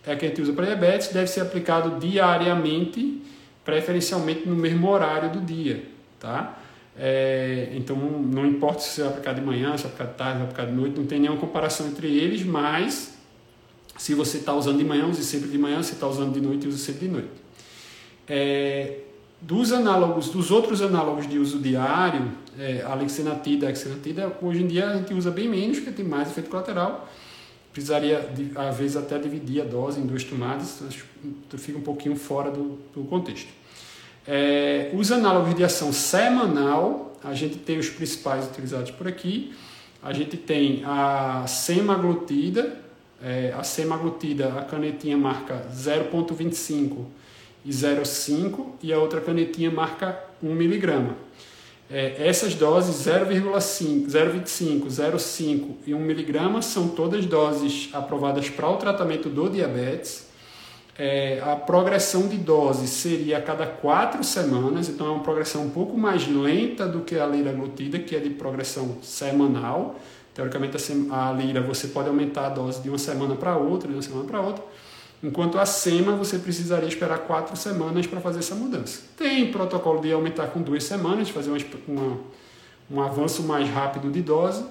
[0.06, 3.22] é a que a gente usa para diabetes, deve ser aplicado diariamente,
[3.64, 5.86] preferencialmente no mesmo horário do dia,
[6.20, 6.58] tá?
[6.98, 10.34] É, então não importa se você vai aplicar de manhã, se vai aplicar de tarde,
[10.34, 13.18] se vai aplicar de noite, não tem nenhuma comparação entre eles, mas
[13.98, 16.68] se você está usando de manhã, use sempre de manhã, se está usando de noite,
[16.68, 17.30] use sempre de noite.
[18.28, 19.00] É,
[19.40, 24.68] dos análogos, dos outros análogos de uso diário, é, a lexenatida, a exenatida, hoje em
[24.68, 27.10] dia a gente usa bem menos, porque tem mais efeito colateral,
[27.72, 30.82] precisaria, às vezes, até dividir a dose em duas tomadas,
[31.58, 33.50] fica um pouquinho fora do, do contexto.
[34.28, 39.54] É, os análogos de ação semanal, a gente tem os principais utilizados por aqui.
[40.02, 42.80] A gente tem a semaglutida,
[43.24, 47.06] é, a semaglutida, a canetinha marca 0,25
[47.64, 51.16] e 0,5 e a outra canetinha marca 1 miligrama.
[51.94, 58.78] É, essas doses 0,5, 0,25, 0,5 e 1 miligrama são todas doses aprovadas para o
[58.78, 60.32] tratamento do diabetes.
[60.98, 65.70] É, a progressão de dose seria a cada quatro semanas, então é uma progressão um
[65.70, 70.00] pouco mais lenta do que a liraglutida, que é de progressão semanal.
[70.34, 70.78] Teoricamente,
[71.12, 74.24] a lira você pode aumentar a dose de uma semana para outra, de uma semana
[74.24, 74.64] para outra.
[75.24, 79.02] Enquanto a SEMA você precisaria esperar quatro semanas para fazer essa mudança.
[79.16, 82.18] Tem protocolo de aumentar com duas semanas, fazer uma, uma,
[82.90, 84.66] um avanço mais rápido de dose,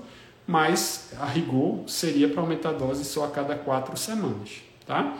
[0.46, 4.62] mas a rigor seria para aumentar a dose só a cada quatro semanas.
[4.84, 5.16] Tá?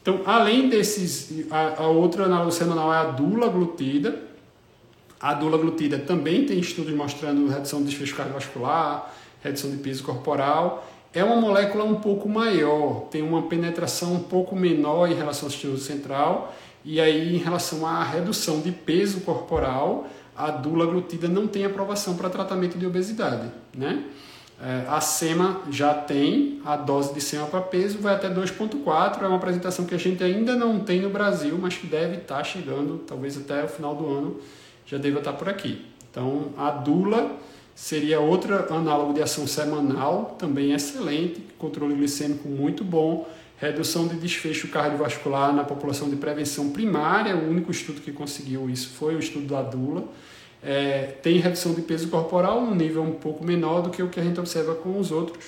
[0.00, 4.22] Então, além desses, a, a outra análoga semanal é a dula glutida.
[5.20, 10.86] A dula glutida também tem estudos mostrando redução de desfecho cardiovascular, redução de peso corporal
[11.14, 15.50] é uma molécula um pouco maior, tem uma penetração um pouco menor em relação ao
[15.50, 21.64] sistema central, e aí em relação à redução de peso corporal, a dulaglutida não tem
[21.64, 23.48] aprovação para tratamento de obesidade.
[23.76, 24.04] Né?
[24.60, 29.26] É, a SEMA já tem, a dose de SEMA para peso vai até 2,4, é
[29.26, 32.44] uma apresentação que a gente ainda não tem no Brasil, mas que deve estar tá
[32.44, 34.40] chegando, talvez até o final do ano
[34.84, 35.84] já deva estar tá por aqui.
[36.10, 37.36] Então, a Dula
[37.74, 44.68] Seria outra análogo de ação semanal, também excelente, controle glicêmico muito bom, redução de desfecho
[44.68, 49.46] cardiovascular na população de prevenção primária, o único estudo que conseguiu isso foi o estudo
[49.46, 50.04] da Dula.
[50.62, 54.20] É, tem redução de peso corporal num nível um pouco menor do que o que
[54.20, 55.44] a gente observa com os outros,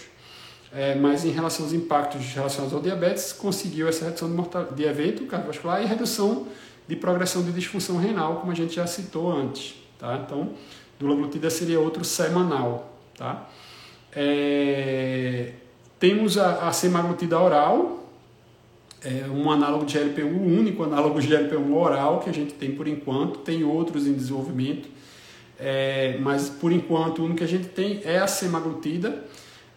[0.74, 5.24] é, mas em relação aos impactos relacionados ao diabetes, conseguiu essa redução de, de evento
[5.26, 6.48] cardiovascular e redução
[6.88, 9.74] de progressão de disfunção renal, como a gente já citou antes.
[9.98, 10.22] Tá?
[10.24, 10.50] Então,
[10.98, 13.48] Dulaglutida seria outro semanal, tá?
[14.14, 15.52] É,
[15.98, 18.10] temos a, a semaglutida oral,
[19.04, 22.72] é um análogo de GLP-1, o único análogo de GLP-1 oral que a gente tem
[22.72, 24.88] por enquanto, tem outros em desenvolvimento,
[25.58, 29.24] é, mas por enquanto o único que a gente tem é a semaglutida,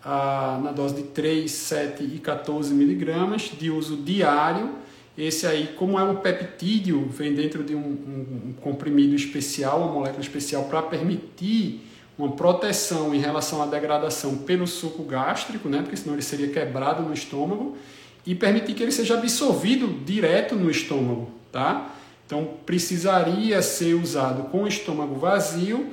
[0.03, 4.71] a, na dose de 3, 7 e 14 miligramas, de uso diário,
[5.19, 9.91] esse aí, como é um peptídeo, vem dentro de um, um, um comprimido especial, uma
[9.91, 11.81] molécula especial para permitir
[12.17, 15.81] uma proteção em relação à degradação pelo suco gástrico, né?
[15.81, 17.77] porque senão ele seria quebrado no estômago,
[18.25, 21.31] e permitir que ele seja absorvido direto no estômago.
[21.51, 21.95] Tá?
[22.25, 25.87] Então, precisaria ser usado com o estômago vazio,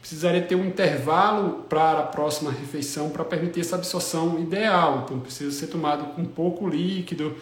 [0.00, 5.02] precisaria ter um intervalo para a próxima refeição para permitir essa absorção ideal.
[5.04, 7.36] Então, precisa ser tomado com pouco líquido,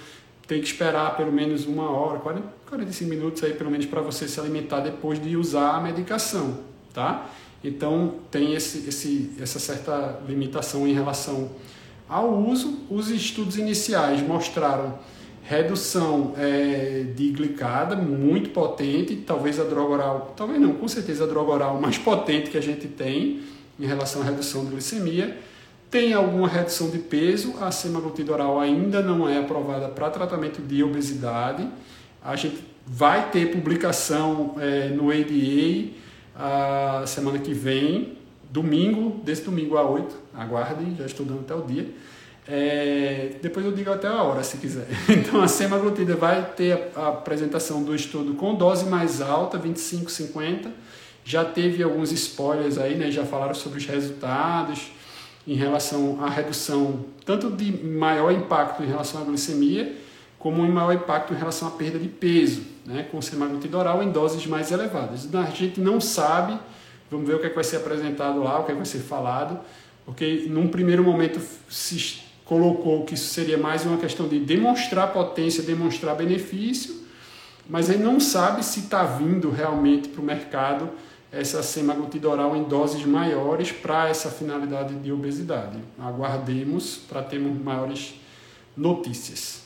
[0.47, 4.29] tem que esperar pelo menos uma hora, 40, 45 minutos aí pelo menos para você
[4.29, 6.61] se alimentar depois de usar a medicação,
[6.95, 7.29] tá?
[7.65, 11.51] Então tem esse, esse, essa certa limitação em relação
[12.09, 12.81] ao uso.
[12.89, 14.99] Os estudos iniciais mostraram
[15.43, 21.27] redução é, de glicada muito potente, talvez a droga oral, talvez não, com certeza a
[21.27, 23.43] droga oral mais potente que a gente tem
[23.79, 25.37] em relação à redução de glicemia
[25.91, 30.83] tem alguma redução de peso, a semaglutida oral ainda não é aprovada para tratamento de
[30.83, 31.67] obesidade.
[32.23, 35.91] A gente vai ter publicação é, no ADA
[36.35, 38.19] a semana que vem,
[38.51, 41.89] domingo, desse domingo a 8, aguardem, já estou dando até o dia.
[42.49, 44.87] É, depois eu digo até a hora, se quiser.
[45.09, 50.11] Então, a semaglutida vai ter a, a apresentação do estudo com dose mais alta, 25,
[50.11, 50.71] 50.
[51.25, 53.11] Já teve alguns spoilers aí, né?
[53.11, 54.91] Já falaram sobre os resultados
[55.47, 59.97] em relação à redução tanto de maior impacto em relação à glicemia,
[60.39, 64.11] como um maior impacto em relação à perda de peso, né, com semaglutida oral em
[64.11, 65.25] doses mais elevadas.
[65.25, 66.57] Então, a gente não sabe,
[67.11, 68.87] vamos ver o que, é que vai ser apresentado lá, o que, é que vai
[68.87, 69.59] ser falado,
[70.05, 75.65] porque num primeiro momento se colocou que isso seria mais uma questão de demonstrar potência,
[75.65, 76.95] demonstrar benefício,
[77.69, 80.89] mas ele não sabe se está vindo realmente para o mercado
[81.39, 85.79] essa semaglutida oral em doses maiores para essa finalidade de obesidade.
[85.99, 88.15] Aguardemos para termos maiores
[88.77, 89.63] notícias.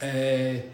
[0.00, 0.64] É,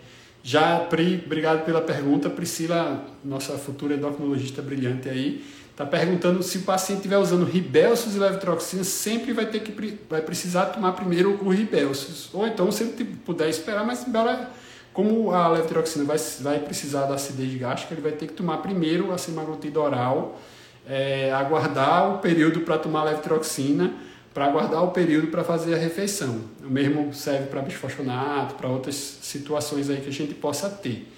[0.43, 2.29] já, Pri, obrigado pela pergunta.
[2.29, 8.19] Priscila, nossa futura endocrinologista brilhante aí, está perguntando se o paciente estiver usando Ribelsus e
[8.19, 12.29] levotiroxina, sempre vai ter que vai precisar tomar primeiro o Ribelsus.
[12.33, 14.51] Ou então, se ele puder esperar, mas embora
[14.95, 19.13] como a levotiroxina vai, vai precisar da acidez gástrica, ele vai ter que tomar primeiro
[19.13, 20.41] a semaglutida oral,
[20.89, 23.93] é, aguardar o período para tomar a levotiroxina,
[24.33, 26.43] para aguardar o período para fazer a refeição.
[26.65, 31.11] O mesmo serve para bisfosfonato, para outras situações aí que a gente possa ter.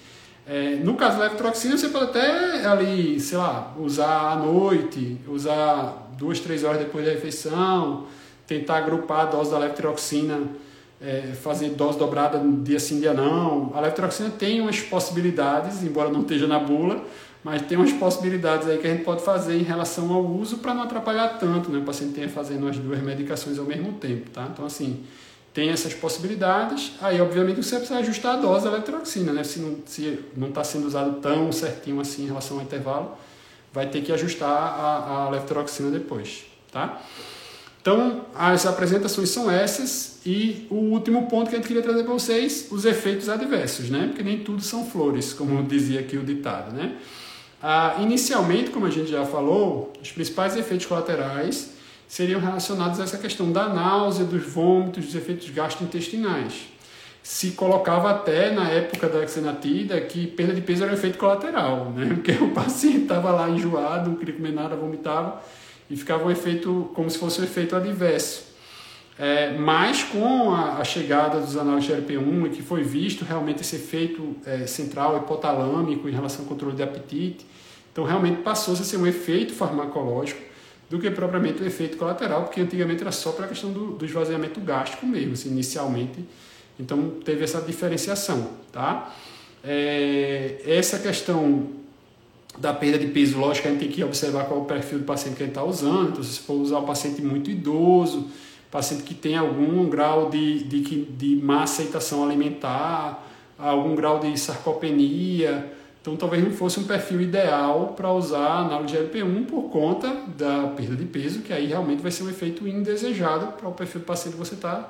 [0.47, 6.09] É, no caso da levotiroxina, você pode até ali, sei lá, usar à noite, usar
[6.17, 8.07] duas, três horas depois da refeição,
[8.47, 10.65] tentar agrupar a dose da levotiroxina
[11.01, 13.71] é, fazer dose dobrada dia sim, dia não.
[13.75, 17.03] A levotiroxina tem umas possibilidades, embora não esteja na bula,
[17.43, 20.73] mas tem umas possibilidades aí que a gente pode fazer em relação ao uso para
[20.73, 21.79] não atrapalhar tanto, né?
[21.79, 24.49] O paciente tenha fazendo as duas medicações ao mesmo tempo, tá?
[24.51, 25.03] Então, assim,
[25.53, 26.93] tem essas possibilidades.
[27.01, 29.43] Aí, obviamente, você precisa ajustar a dose da levotiroxina, né?
[29.43, 33.17] Se não se não está sendo usado tão certinho assim em relação ao intervalo,
[33.71, 37.01] vai ter que ajustar a, a levotiroxina depois, tá?
[37.87, 42.11] Então, as apresentações são essas e o último ponto que a gente queria trazer para
[42.11, 44.07] vocês, os efeitos adversos, né?
[44.07, 46.97] Porque nem tudo são flores, como dizia aqui o ditado, né?
[47.63, 51.69] Ah, inicialmente, como a gente já falou, os principais efeitos colaterais
[52.09, 56.65] seriam relacionados a essa questão da náusea, dos vômitos, dos efeitos gastrointestinais.
[57.23, 61.89] Se colocava até na época da xenatida que perda de peso era um efeito colateral,
[61.91, 62.05] né?
[62.13, 65.41] Porque o paciente estava lá enjoado, não queria comer nada, vomitava
[65.89, 68.47] e ficava um efeito como se fosse um efeito adverso.
[69.19, 74.35] É, mas com a, a, chegada dos analógicos GLP-1 que foi visto realmente esse efeito
[74.45, 77.43] é, central hipotalâmico em relação ao controle de apetite,
[77.91, 80.39] então realmente passou-se a ser um efeito farmacológico
[80.87, 84.05] do que propriamente um efeito colateral, porque antigamente era só para a questão do, do
[84.05, 86.23] esvaziamento gástrico mesmo, assim, inicialmente.
[86.79, 89.13] Então teve essa diferenciação, tá?
[89.63, 91.69] É, essa questão
[92.57, 95.05] da perda de peso, lógico a gente tem que observar qual é o perfil do
[95.05, 96.09] paciente que a gente está usando.
[96.09, 98.27] Então, se for usar um paciente muito idoso,
[98.71, 103.25] paciente que tem algum grau de, de, de má aceitação alimentar,
[103.57, 108.95] algum grau de sarcopenia, então talvez não fosse um perfil ideal para usar análogo de
[108.95, 113.53] LP1 por conta da perda de peso, que aí realmente vai ser um efeito indesejado
[113.53, 114.89] para o perfil do paciente que você está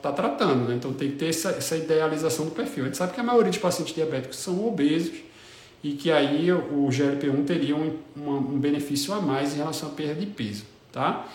[0.00, 0.68] tá tratando.
[0.68, 0.76] Né?
[0.76, 2.84] Então tem que ter essa, essa idealização do perfil.
[2.84, 5.16] A gente sabe que a maioria dos pacientes diabéticos são obesos,
[5.84, 10.14] e que aí o GLP-1 teria um, um, benefício a mais em relação à perda
[10.14, 10.64] de peso.
[10.90, 11.28] Tá?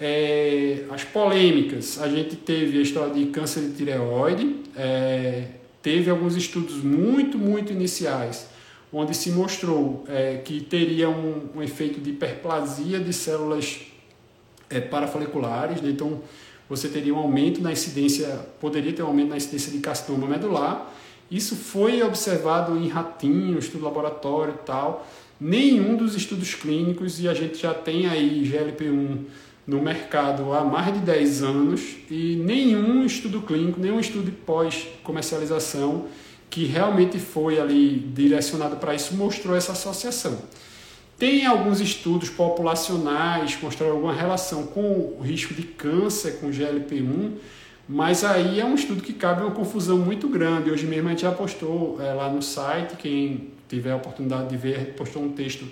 [0.00, 5.44] É, as polêmicas, a gente teve a história de câncer de tireoide, é,
[5.80, 8.48] teve alguns estudos muito, muito iniciais,
[8.92, 13.82] onde se mostrou é, que teria um, um, efeito de hiperplasia de células
[14.68, 15.90] é, parafoliculares, né?
[15.90, 16.20] então
[16.68, 18.26] você teria um aumento na incidência,
[18.60, 20.92] poderia ter um aumento na incidência de carcinoma medular,
[21.30, 25.06] isso foi observado em ratinho, estudo laboratório e tal.
[25.40, 29.18] Nenhum dos estudos clínicos, e a gente já tem aí GLP-1
[29.66, 36.06] no mercado há mais de 10 anos, e nenhum estudo clínico, nenhum estudo pós-comercialização
[36.50, 40.38] que realmente foi ali direcionado para isso mostrou essa associação.
[41.18, 47.32] Tem alguns estudos populacionais que mostraram alguma relação com o risco de câncer com GLP-1,
[47.88, 50.70] mas aí é um estudo que cabe uma confusão muito grande.
[50.70, 54.56] Hoje mesmo a gente já postou é, lá no site, quem tiver a oportunidade de
[54.56, 55.66] ver, postou um texto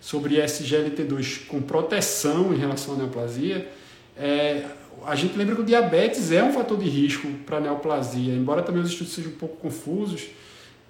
[0.00, 3.68] sobre SGLT2 com proteção em relação à neoplasia.
[4.16, 4.64] É,
[5.04, 8.82] a gente lembra que o diabetes é um fator de risco para neoplasia, embora também
[8.82, 10.28] os estudos sejam um pouco confusos.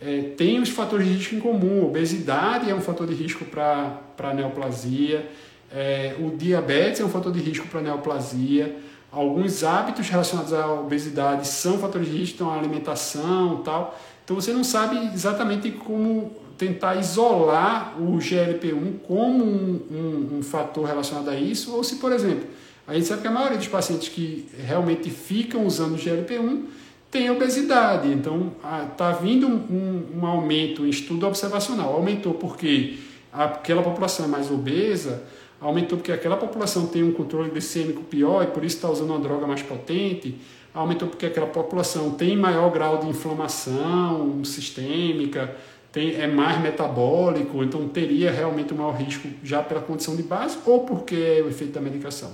[0.01, 1.85] É, tem os fatores de risco em comum.
[1.85, 5.27] Obesidade é um fator de risco para neoplasia,
[5.73, 8.77] é, o diabetes é um fator de risco para neoplasia.
[9.11, 13.99] Alguns hábitos relacionados à obesidade são fatores de risco, então a alimentação tal.
[14.25, 20.87] Então você não sabe exatamente como tentar isolar o GLP-1 como um, um, um, fator
[20.87, 22.49] relacionado a isso, ou se, por exemplo,
[22.87, 26.65] a gente sabe que a maioria dos pacientes que realmente ficam usando o GLP-1
[27.11, 28.09] tem obesidade.
[28.09, 28.53] Então
[28.91, 31.93] está vindo um, um, aumento em estudo observacional.
[31.93, 32.99] Aumentou porque
[33.33, 35.23] aquela população é mais obesa
[35.61, 39.19] aumentou porque aquela população tem um controle glicêmico pior e por isso está usando uma
[39.19, 40.37] droga mais potente.
[40.75, 45.57] aumentou porque aquela população tem maior grau de inflamação sistêmica,
[45.91, 50.59] tem, é mais metabólico, então teria realmente um maior risco já pela condição de base
[50.67, 52.33] ou porque é o efeito da medicação.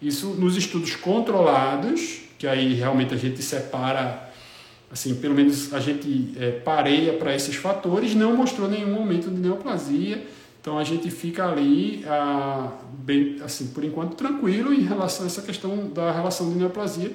[0.00, 4.30] Isso nos estudos controlados, que aí realmente a gente separa,
[4.90, 9.40] assim, pelo menos a gente é, pareia para esses fatores, não mostrou nenhum aumento de
[9.40, 10.24] neoplasia.
[10.62, 15.42] Então a gente fica ali, ah, bem, assim, por enquanto tranquilo em relação a essa
[15.42, 17.10] questão da relação de neoplasia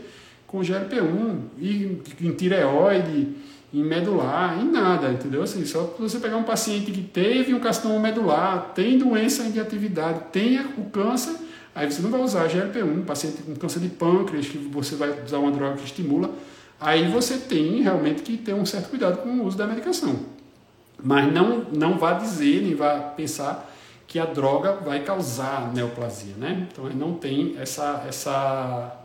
[0.45, 3.29] com GLP-1 e em tireoide,
[3.73, 5.43] em medular, em nada, entendeu?
[5.43, 10.23] Assim, só você pegar um paciente que teve um carcinoma medular, tem doença de atividade,
[10.33, 11.37] tem o câncer,
[11.73, 15.37] aí você não vai usar GLP-1, paciente com câncer de pâncreas, que você vai usar
[15.37, 16.31] uma droga que estimula,
[16.81, 20.36] aí você tem realmente que ter um certo cuidado com o uso da medicação.
[21.03, 23.73] Mas não, não vá dizer, nem vá pensar
[24.07, 26.67] que a droga vai causar neoplasia, né?
[26.71, 28.97] Então não tem essa, essa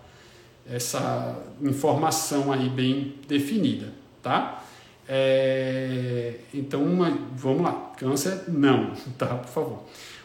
[0.71, 4.65] essa informação aí bem definida, tá?
[5.09, 6.85] É, então,
[7.35, 9.27] vamos lá, câncer não, tá?
[9.27, 9.83] Por favor.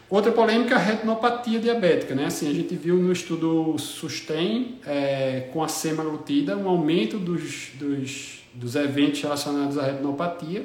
[0.08, 2.26] Outra polêmica, a retinopatia diabética, né?
[2.26, 8.38] Assim, a gente viu no estudo SUSTEM é, com a semaglutida um aumento dos, dos,
[8.54, 10.64] dos eventos relacionados à retinopatia.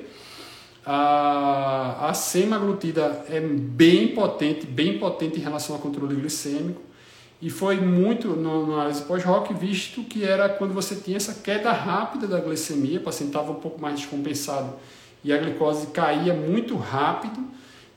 [0.86, 6.82] A, a semaglutida é bem potente, bem potente em relação ao controle glicêmico
[7.44, 12.26] e foi muito, no, análise pós-rock, visto que era quando você tinha essa queda rápida
[12.26, 14.74] da glicemia, o paciente estava um pouco mais descompensado
[15.22, 17.38] e a glicose caía muito rápido.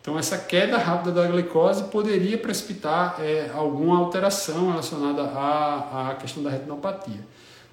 [0.00, 6.42] Então, essa queda rápida da glicose poderia precipitar é, alguma alteração relacionada à, à questão
[6.42, 7.24] da retinopatia.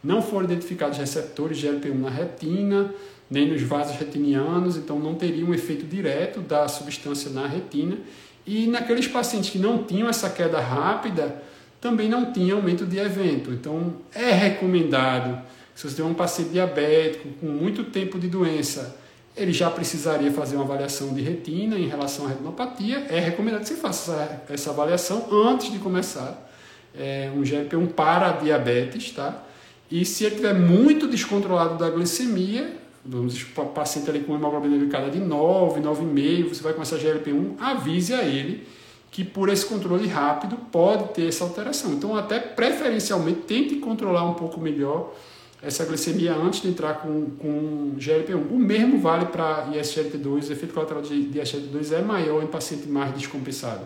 [0.03, 2.93] Não foram identificados receptores de GLP-1 na retina,
[3.34, 7.97] nem nos vasos retinianos, então não teria um efeito direto da substância na retina.
[8.45, 11.41] E naqueles pacientes que não tinham essa queda rápida,
[11.81, 13.51] também não tinha aumento de evento.
[13.51, 15.41] Então, é recomendado,
[15.73, 18.95] se você tem um paciente diabético com muito tempo de doença,
[19.36, 23.07] ele já precisaria fazer uma avaliação de retina em relação à retinopatia.
[23.09, 26.47] É recomendado que você faça essa, essa avaliação antes de começar
[26.95, 29.43] é, um GLP-1 para diabetes, tá?
[29.89, 35.10] E se ele estiver muito descontrolado da glicemia, vamos o paciente ali com hemoglobina glicada
[35.10, 38.66] de 9, 9,5, você vai começar GLP-1, avise a ele
[39.12, 41.93] que por esse controle rápido pode ter essa alteração.
[41.93, 45.14] Então, até preferencialmente, tente controlar um pouco melhor
[45.62, 48.51] essa glicemia antes de entrar com, com GLP-1.
[48.51, 53.14] O mesmo vale para ISGLT2, o efeito colateral de ISGLT2 é maior em paciente mais
[53.14, 53.86] descompensado.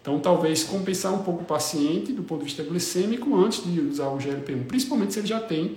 [0.00, 4.08] Então, talvez compensar um pouco o paciente do ponto de vista glicêmico antes de usar
[4.08, 5.74] o GLP-1, principalmente se ele já tem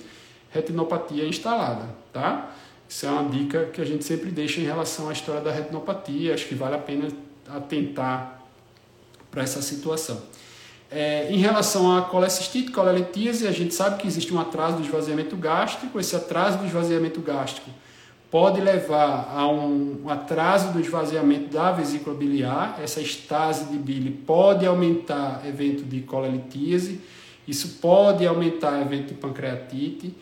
[0.51, 2.55] retinopatia instalada, tá?
[2.93, 6.31] Isso é uma dica que a gente sempre deixa em relação à história da retinopatia,
[6.31, 7.07] acho que vale a pena
[7.49, 8.39] atentar
[9.31, 10.21] para essa situação.
[10.91, 15.35] É, em relação à colecistite, colelitíase, a gente sabe que existe um atraso do esvaziamento
[15.35, 15.99] gástrico.
[15.99, 17.71] Esse atraso do esvaziamento gástrico
[18.29, 22.79] pode levar a um atraso do esvaziamento da vesícula biliar.
[22.79, 27.01] Essa estase de bile pode aumentar evento de colelitíase.
[27.47, 30.15] Isso pode aumentar evento de pancreatite.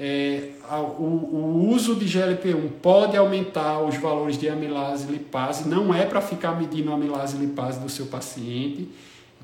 [0.00, 5.92] É, o, o, uso de GLP-1 pode aumentar os valores de amilase e lipase, não
[5.92, 8.88] é para ficar medindo a amilase e lipase do seu paciente,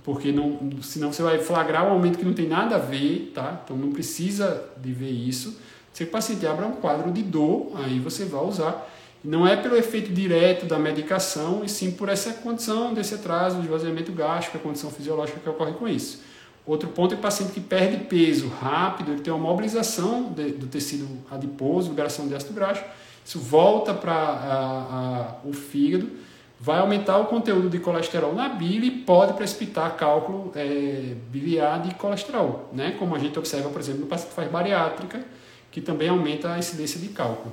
[0.05, 3.63] porque não, senão você vai flagrar um aumento que não tem nada a ver, tá?
[3.65, 5.59] Então não precisa de ver isso.
[5.93, 8.89] Se o paciente abra um quadro de dor, aí você vai usar.
[9.25, 13.65] Não é pelo efeito direto da medicação, e sim por essa condição desse atraso de
[13.65, 16.21] esvaziamento gástrico, a condição fisiológica que ocorre com isso.
[16.67, 20.67] Outro ponto é o paciente que perde peso rápido, ele tem uma mobilização de, do
[20.67, 22.83] tecido adiposo, liberação de ácido graxo,
[23.25, 26.09] isso volta para o fígado,
[26.59, 31.95] vai aumentar o conteúdo de colesterol na bile e pode precipitar cálculo é, biliar de
[31.95, 32.97] colesterol, né?
[32.99, 35.23] como a gente observa, por exemplo, no paciente que faz bariátrica,
[35.71, 37.53] que também aumenta a incidência de cálculo.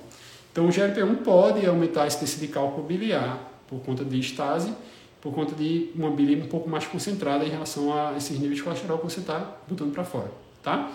[0.51, 3.37] Então, o GLP-1 pode aumentar a incidência de cálculo biliar
[3.67, 4.73] por conta de estase,
[5.21, 8.63] por conta de uma bile um pouco mais concentrada em relação a esses níveis de
[8.63, 10.31] colesterol que você está botando para fora,
[10.63, 10.91] tá?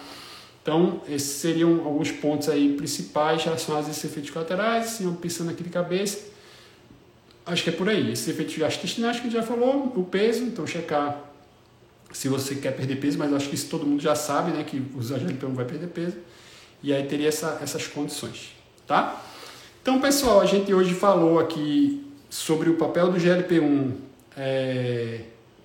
[0.62, 5.62] Então, esses seriam alguns pontos aí principais relacionados a esses efeitos colaterais, assim, pensando aqui
[5.62, 6.26] de cabeça,
[7.46, 8.10] acho que é por aí.
[8.10, 11.22] Esses efeitos gastrointestinais que já falou, o peso, então checar
[12.12, 14.82] se você quer perder peso, mas acho que isso todo mundo já sabe, né, que
[14.96, 16.16] usar GLP-1 vai perder peso,
[16.82, 18.52] e aí teria essa, essas condições,
[18.86, 19.22] tá?
[19.82, 24.05] Então, pessoal, a gente hoje falou aqui sobre o papel do GLP-1
[24.36, 25.20] é,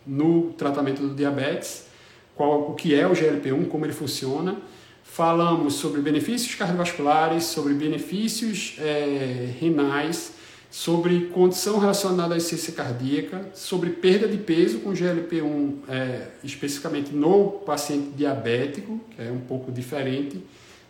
[0.06, 1.88] no tratamento do diabetes,
[2.36, 4.58] qual, o que é o GLP-1, como ele funciona.
[5.04, 10.34] Falamos sobre benefícios cardiovasculares, sobre benefícios é, renais,
[10.70, 17.52] sobre condição relacionada à insuficiência cardíaca, sobre perda de peso com GLP-1, é, especificamente no
[17.66, 20.42] paciente diabético, que é um pouco diferente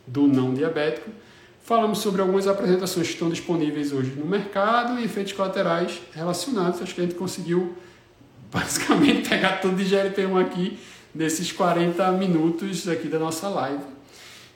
[0.06, 1.10] do não diabético.
[1.64, 6.82] Falamos sobre algumas apresentações que estão disponíveis hoje no mercado e efeitos colaterais relacionados.
[6.82, 7.76] Acho que a gente conseguiu
[8.52, 10.80] basicamente pegar tudo de GLP-1 aqui
[11.14, 13.84] nesses 40 minutos aqui da nossa live.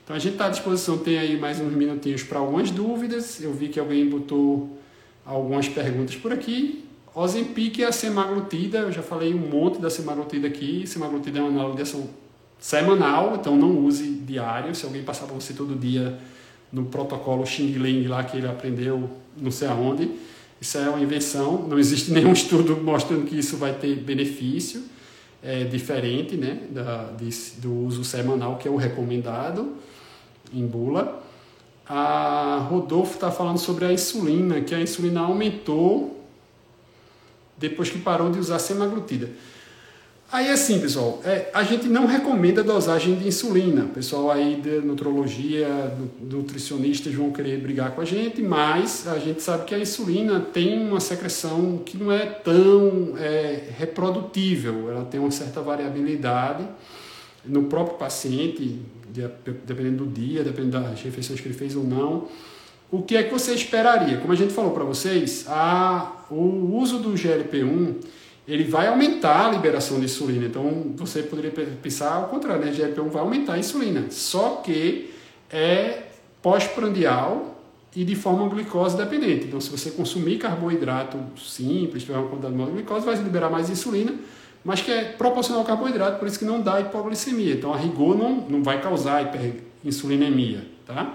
[0.04, 3.42] Então a gente está à disposição, tem aí mais uns minutinhos para algumas dúvidas.
[3.42, 4.78] Eu vi que alguém botou
[5.24, 6.86] algumas perguntas por aqui.
[7.14, 10.86] Ozempic é a semaglutida, eu já falei um monte da semaglutida aqui.
[10.88, 12.10] Semaglutida é uma analogação
[12.60, 14.74] semanal, então não use diário.
[14.74, 16.18] Se alguém passar para você todo dia
[16.72, 20.10] no protocolo Xing Ling lá que ele aprendeu não sei aonde,
[20.60, 21.68] isso é uma invenção.
[21.68, 24.84] Não existe nenhum estudo mostrando que isso vai ter benefício.
[25.44, 29.76] É diferente né, da, de, do uso semanal, que é o recomendado
[30.54, 31.24] em bula
[31.88, 36.20] a Rodolfo está falando sobre a insulina, que a insulina aumentou
[37.58, 39.30] depois que parou de usar semaglutida.
[40.36, 43.86] Aí assim, pessoal, é, a gente não recomenda a dosagem de insulina.
[43.86, 49.64] Pessoal aí de nutrologia, nutricionistas vão querer brigar com a gente, mas a gente sabe
[49.64, 55.32] que a insulina tem uma secreção que não é tão é, reprodutível, ela tem uma
[55.32, 56.68] certa variabilidade
[57.46, 58.82] no próprio paciente,
[59.66, 62.28] dependendo do dia, dependendo das refeições que ele fez ou não.
[62.92, 64.18] O que é que você esperaria?
[64.18, 69.52] Como a gente falou para vocês, a, o uso do GLP-1 ele vai aumentar a
[69.52, 70.46] liberação de insulina.
[70.46, 72.72] Então você poderia pensar ao contrário, né?
[72.72, 75.14] GLP-1 vai aumentar a insulina, só que
[75.50, 76.04] é
[76.42, 77.60] pós-prandial
[77.96, 79.46] e de forma glicose dependente.
[79.48, 83.70] Então se você consumir carboidrato simples, tiver uma quantidade maior de glicose, vai liberar mais
[83.70, 84.14] insulina
[84.66, 87.54] mas que é proporcional ao carboidrato, por isso que não dá hipoglicemia.
[87.54, 91.14] Então, a rigor não, não vai causar hiperinsulinemia, tá?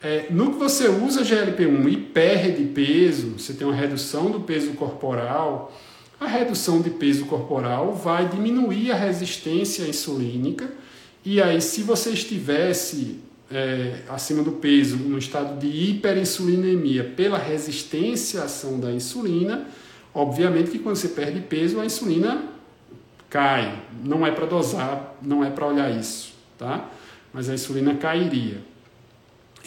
[0.00, 4.72] É, no que você usa GLP-1 e perde peso, você tem uma redução do peso
[4.74, 5.72] corporal,
[6.20, 10.70] a redução de peso corporal vai diminuir a resistência insulínica,
[11.24, 18.40] e aí se você estivesse é, acima do peso, no estado de hiperinsulinemia pela resistência
[18.40, 19.66] à ação da insulina,
[20.14, 22.44] Obviamente que quando você perde peso, a insulina
[23.28, 23.82] cai.
[24.04, 26.88] Não é para dosar, não é para olhar isso, tá?
[27.32, 28.58] Mas a insulina cairia.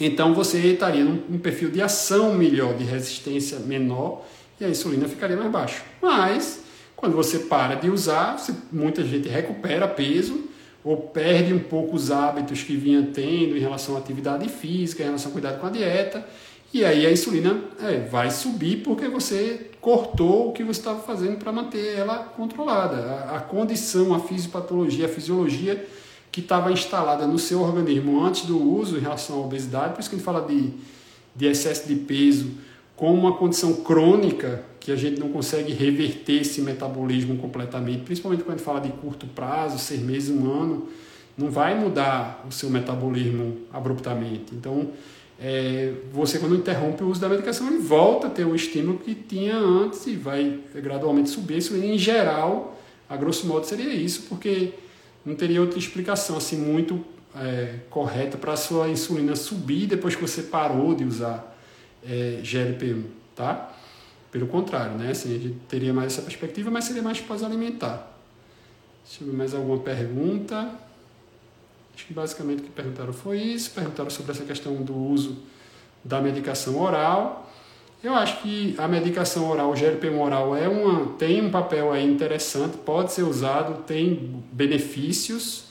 [0.00, 4.24] Então você estaria num perfil de ação melhor, de resistência menor,
[4.60, 5.82] e a insulina ficaria mais baixa.
[6.02, 6.62] Mas,
[6.96, 10.48] quando você para de usar, você, muita gente recupera peso
[10.84, 15.06] ou perde um pouco os hábitos que vinha tendo em relação à atividade física, em
[15.06, 16.26] relação ao cuidado com a dieta,
[16.72, 21.38] e aí a insulina é, vai subir porque você cortou o que você estava fazendo
[21.38, 22.96] para manter ela controlada.
[22.96, 25.86] A, a, condição, a fisiopatologia, a fisiologia
[26.30, 30.10] que estava instalada no seu organismo antes do uso em relação à obesidade, por isso
[30.10, 30.70] que a gente fala de,
[31.34, 32.50] de excesso de peso
[32.98, 38.58] como uma condição crônica que a gente não consegue reverter esse metabolismo completamente, principalmente quando
[38.58, 40.88] fala de curto prazo, seis meses, um ano,
[41.36, 44.52] não vai mudar o seu metabolismo abruptamente.
[44.52, 44.88] Então,
[45.40, 49.14] é, você quando interrompe o uso da medicação, ele volta a ter o estímulo que
[49.14, 51.58] tinha antes e vai gradualmente subir.
[51.58, 52.76] Isso, em geral,
[53.08, 54.72] a grosso modo seria isso, porque
[55.24, 57.04] não teria outra explicação assim muito
[57.36, 61.54] é, correta para a sua insulina subir depois que você parou de usar
[62.08, 63.04] é, GLP-1,
[63.36, 63.72] tá?
[64.30, 65.10] Pelo contrário, né?
[65.10, 68.10] Assim, a gente teria mais essa perspectiva, mas seria mais pós-alimentar.
[69.04, 70.70] Deixa eu ver mais alguma pergunta.
[71.94, 73.70] Acho que basicamente o que perguntaram foi isso.
[73.70, 75.38] Perguntaram sobre essa questão do uso
[76.04, 77.50] da medicação oral.
[78.02, 82.06] Eu acho que a medicação oral, o GLP-1 oral, é uma, tem um papel aí
[82.06, 85.64] interessante, pode ser usado, tem benefícios,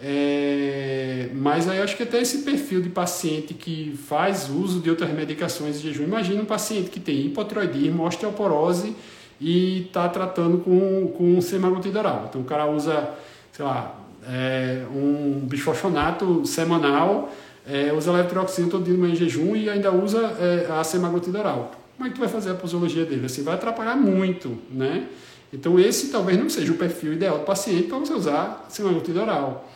[0.00, 4.90] é, mas aí eu acho que até esse perfil de paciente que faz uso de
[4.90, 6.04] outras medicações de jejum.
[6.04, 8.94] Imagina um paciente que tem hipotiroidismo, osteoporose
[9.40, 12.26] e está tratando com, com semaglutida oral.
[12.28, 13.10] Então o cara usa,
[13.52, 17.32] sei lá, é, um bisfosfonato semanal,
[17.66, 21.72] é, usa levotiroxina todo dia em jejum e ainda usa é, a semaglutida oral.
[21.96, 23.26] Como é que tu vai fazer a posologia dele?
[23.26, 25.06] Assim, vai atrapalhar muito, né?
[25.52, 29.70] Então esse talvez não seja o perfil ideal do paciente para você usar semaglutida oral.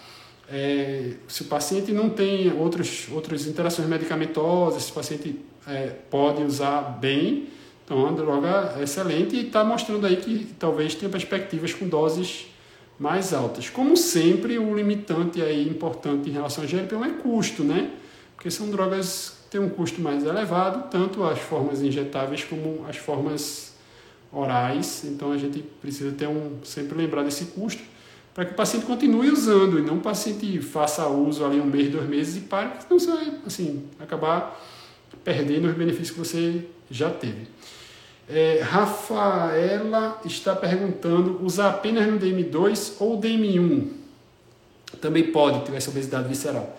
[0.51, 6.43] É, se o paciente não tem outros, outras interações medicamentosas, se o paciente é, pode
[6.43, 7.49] usar bem,
[7.85, 12.47] então é uma droga excelente e está mostrando aí que talvez tenha perspectivas com doses
[12.99, 13.69] mais altas.
[13.69, 17.91] Como sempre, o limitante aí importante em relação ao GLP-1 é custo, né?
[18.35, 22.97] Porque são drogas que têm um custo mais elevado, tanto as formas injetáveis como as
[22.97, 23.75] formas
[24.33, 25.05] orais.
[25.05, 27.83] Então a gente precisa ter um sempre lembrar desse custo
[28.39, 31.91] para que o paciente continue usando e não o paciente faça uso ali um mês,
[31.91, 34.65] dois meses e pare, senão você vai assim, acabar
[35.25, 37.49] perder nos benefícios que você já teve.
[38.29, 43.89] É, Rafaela está perguntando: usar apenas no DM2 ou DM1?
[45.01, 46.79] Também pode ter essa obesidade visceral.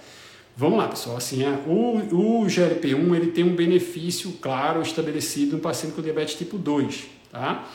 [0.55, 1.17] Vamos lá, pessoal.
[1.17, 1.97] Assim, é, o,
[2.43, 7.07] o GLP-1 ele tem um benefício claro estabelecido no paciente com diabetes tipo 2.
[7.33, 7.67] Tá?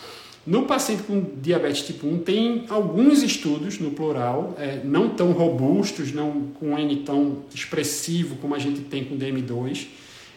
[0.47, 6.13] No paciente com diabetes tipo 1, tem alguns estudos, no plural, é, não tão robustos,
[6.13, 9.87] não com N tão expressivo como a gente tem com DM2,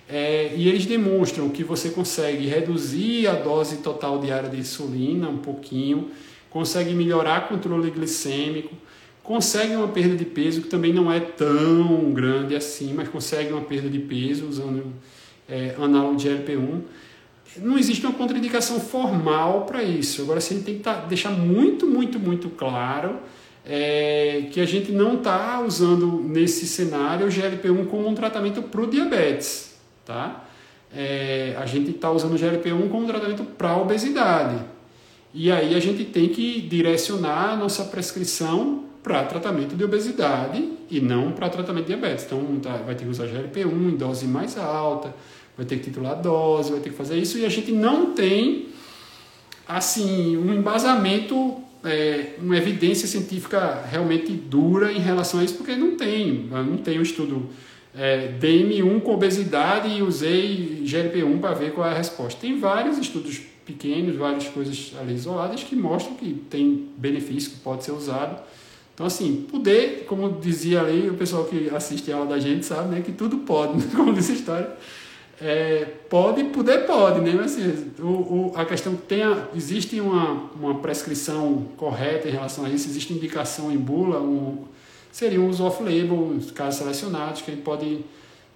[0.08, 5.39] é, e eles demonstram que você consegue reduzir a dose total diária de insulina um
[5.39, 6.10] pouquinho,
[6.49, 8.74] consegue melhorar controle glicêmico,
[9.22, 13.62] consegue uma perda de peso que também não é tão grande assim, mas consegue uma
[13.62, 14.86] perda de peso usando
[15.49, 16.82] é, análogo de LP1
[17.62, 20.22] não existe uma contraindicação formal para isso.
[20.22, 23.20] Agora, assim, a gente tem que tá, deixar muito, muito, muito claro
[23.66, 28.82] é, que a gente não está usando nesse cenário o GLP-1 como um tratamento para
[28.82, 29.76] o diabetes.
[30.05, 30.45] Tá?
[30.95, 34.64] É, a gente está usando o GLP-1 como um tratamento para a obesidade.
[35.34, 40.99] E aí a gente tem que direcionar a nossa prescrição para tratamento de obesidade e
[40.99, 42.26] não para tratamento de diabetes.
[42.26, 45.14] Então tá, vai ter que usar GLP-1 em dose mais alta
[45.58, 48.68] vai ter que titular dose, vai ter que fazer isso, e a gente não tem
[49.68, 55.97] assim um embasamento, é, uma evidência científica realmente dura em relação a isso, porque não
[55.97, 57.49] tem, não tem um estudo
[57.97, 62.39] é, DM1 com obesidade e usei GLP-1 para ver qual é a resposta.
[62.39, 67.84] Tem vários estudos pequenos, várias coisas ali isoladas que mostram que tem benefício, que pode
[67.84, 68.41] ser usado.
[68.93, 72.95] Então, assim, poder, como dizia ali, o pessoal que assiste a aula da gente sabe,
[72.95, 74.72] né, que tudo pode, como disse a história.
[75.40, 77.34] É, pode, poder pode, né?
[77.36, 82.66] Mas, assim, o, o, a questão tem a, existe uma, uma prescrição correta em relação
[82.66, 84.66] a isso, existe indicação em bula, um,
[85.12, 88.04] seria um off-label, casos selecionados, que gente pode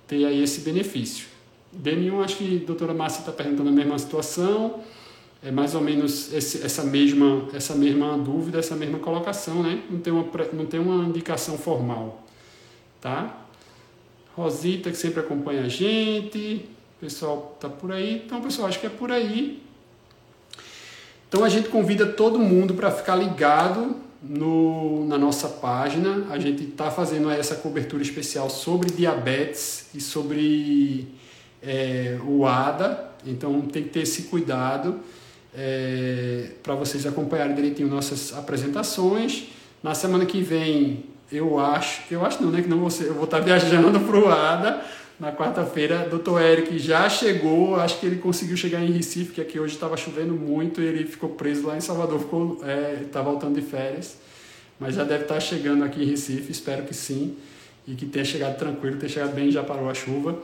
[0.07, 1.27] ter aí esse benefício.
[1.75, 4.79] DM1, acho que a doutora Márcia está perguntando a mesma situação,
[5.43, 9.83] é mais ou menos esse, essa, mesma, essa mesma dúvida, essa mesma colocação, né?
[9.89, 12.27] Não tem uma, não tem uma indicação formal,
[12.99, 13.40] tá?
[14.35, 16.65] Rosita, que sempre acompanha a gente.
[16.97, 18.23] O pessoal tá por aí.
[18.25, 19.61] Então, pessoal, acho que é por aí.
[21.27, 26.27] Então, a gente convida todo mundo para ficar ligado no, na nossa página.
[26.29, 31.07] A gente está fazendo essa cobertura especial sobre diabetes e sobre
[31.61, 33.11] é, o ADA.
[33.25, 34.99] Então, tem que ter esse cuidado
[35.53, 39.47] é, para vocês acompanharem direitinho nossas apresentações.
[39.83, 42.61] Na semana que vem eu acho, eu acho não, né?
[42.61, 44.81] Que não ser, eu vou estar viajando para o ADA
[45.19, 46.07] na quarta-feira.
[46.09, 49.95] Doutor Eric já chegou, acho que ele conseguiu chegar em Recife, que aqui hoje estava
[49.95, 54.17] chovendo muito ele ficou preso lá em Salvador, ficou, é, tá voltando de férias.
[54.79, 57.37] Mas já deve estar chegando aqui em Recife, espero que sim.
[57.87, 60.39] E que tenha chegado tranquilo, tenha chegado bem, já parou a chuva.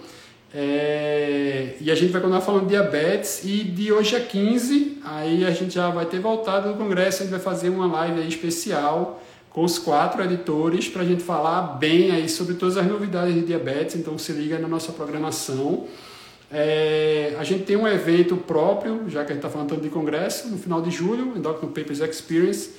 [0.54, 5.46] É, e a gente vai continuar falando de diabetes e de hoje a 15, aí
[5.46, 9.22] a gente já vai ter voltado do congresso, a gente vai fazer uma live especial
[9.58, 13.42] com os quatro editores para a gente falar bem aí sobre todas as novidades de
[13.42, 13.96] diabetes.
[13.96, 15.88] Então se liga na nossa programação.
[16.52, 19.90] É, a gente tem um evento próprio, já que a gente está falando tanto de
[19.90, 22.74] congresso, no final de julho, Endocrino Papers Experience.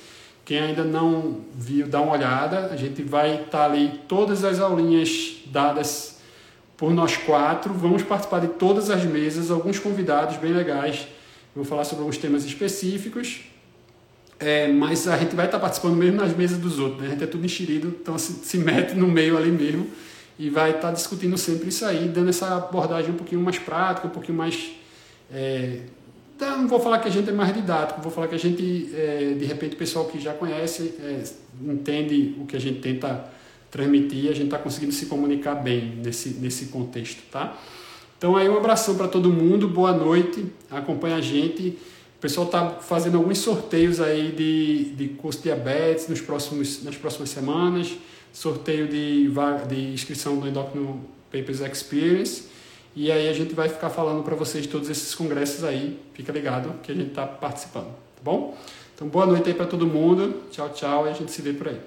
[0.45, 2.67] Quem ainda não viu, dá uma olhada.
[2.71, 6.21] A gente vai estar tá ali todas as aulinhas dadas
[6.77, 7.73] por nós quatro.
[7.73, 11.09] Vamos participar de todas as mesas, alguns convidados bem legais.
[11.53, 13.41] Vou falar sobre alguns temas específicos.
[14.39, 17.07] É, mas a gente vai estar participando mesmo nas mesas dos outros, né?
[17.07, 19.85] a gente é tudo enxerido, então se, se mete no meio ali mesmo
[20.39, 24.11] e vai estar discutindo sempre isso aí, dando essa abordagem um pouquinho mais prática, um
[24.11, 24.71] pouquinho mais.
[25.29, 25.81] É,
[26.39, 29.35] não vou falar que a gente é mais didático, vou falar que a gente, é,
[29.37, 31.21] de repente, o pessoal que já conhece, é,
[31.61, 33.29] entende o que a gente tenta
[33.69, 37.57] transmitir, a gente está conseguindo se comunicar bem nesse, nesse contexto, tá?
[38.17, 41.77] Então aí um abração para todo mundo, boa noite, acompanha a gente.
[42.19, 47.29] O pessoal está fazendo alguns sorteios aí de, de curso diabetes nos próximos, nas próximas
[47.29, 47.95] semanas,
[48.33, 49.31] sorteio de,
[49.69, 51.01] de inscrição do Endocrino
[51.31, 52.43] Papers Experience.
[52.93, 55.97] E aí a gente vai ficar falando para vocês de todos esses congressos aí.
[56.13, 58.57] Fica ligado que a gente está participando, tá bom?
[58.93, 60.43] Então boa noite aí para todo mundo.
[60.51, 61.79] Tchau, tchau e a gente se vê por aí.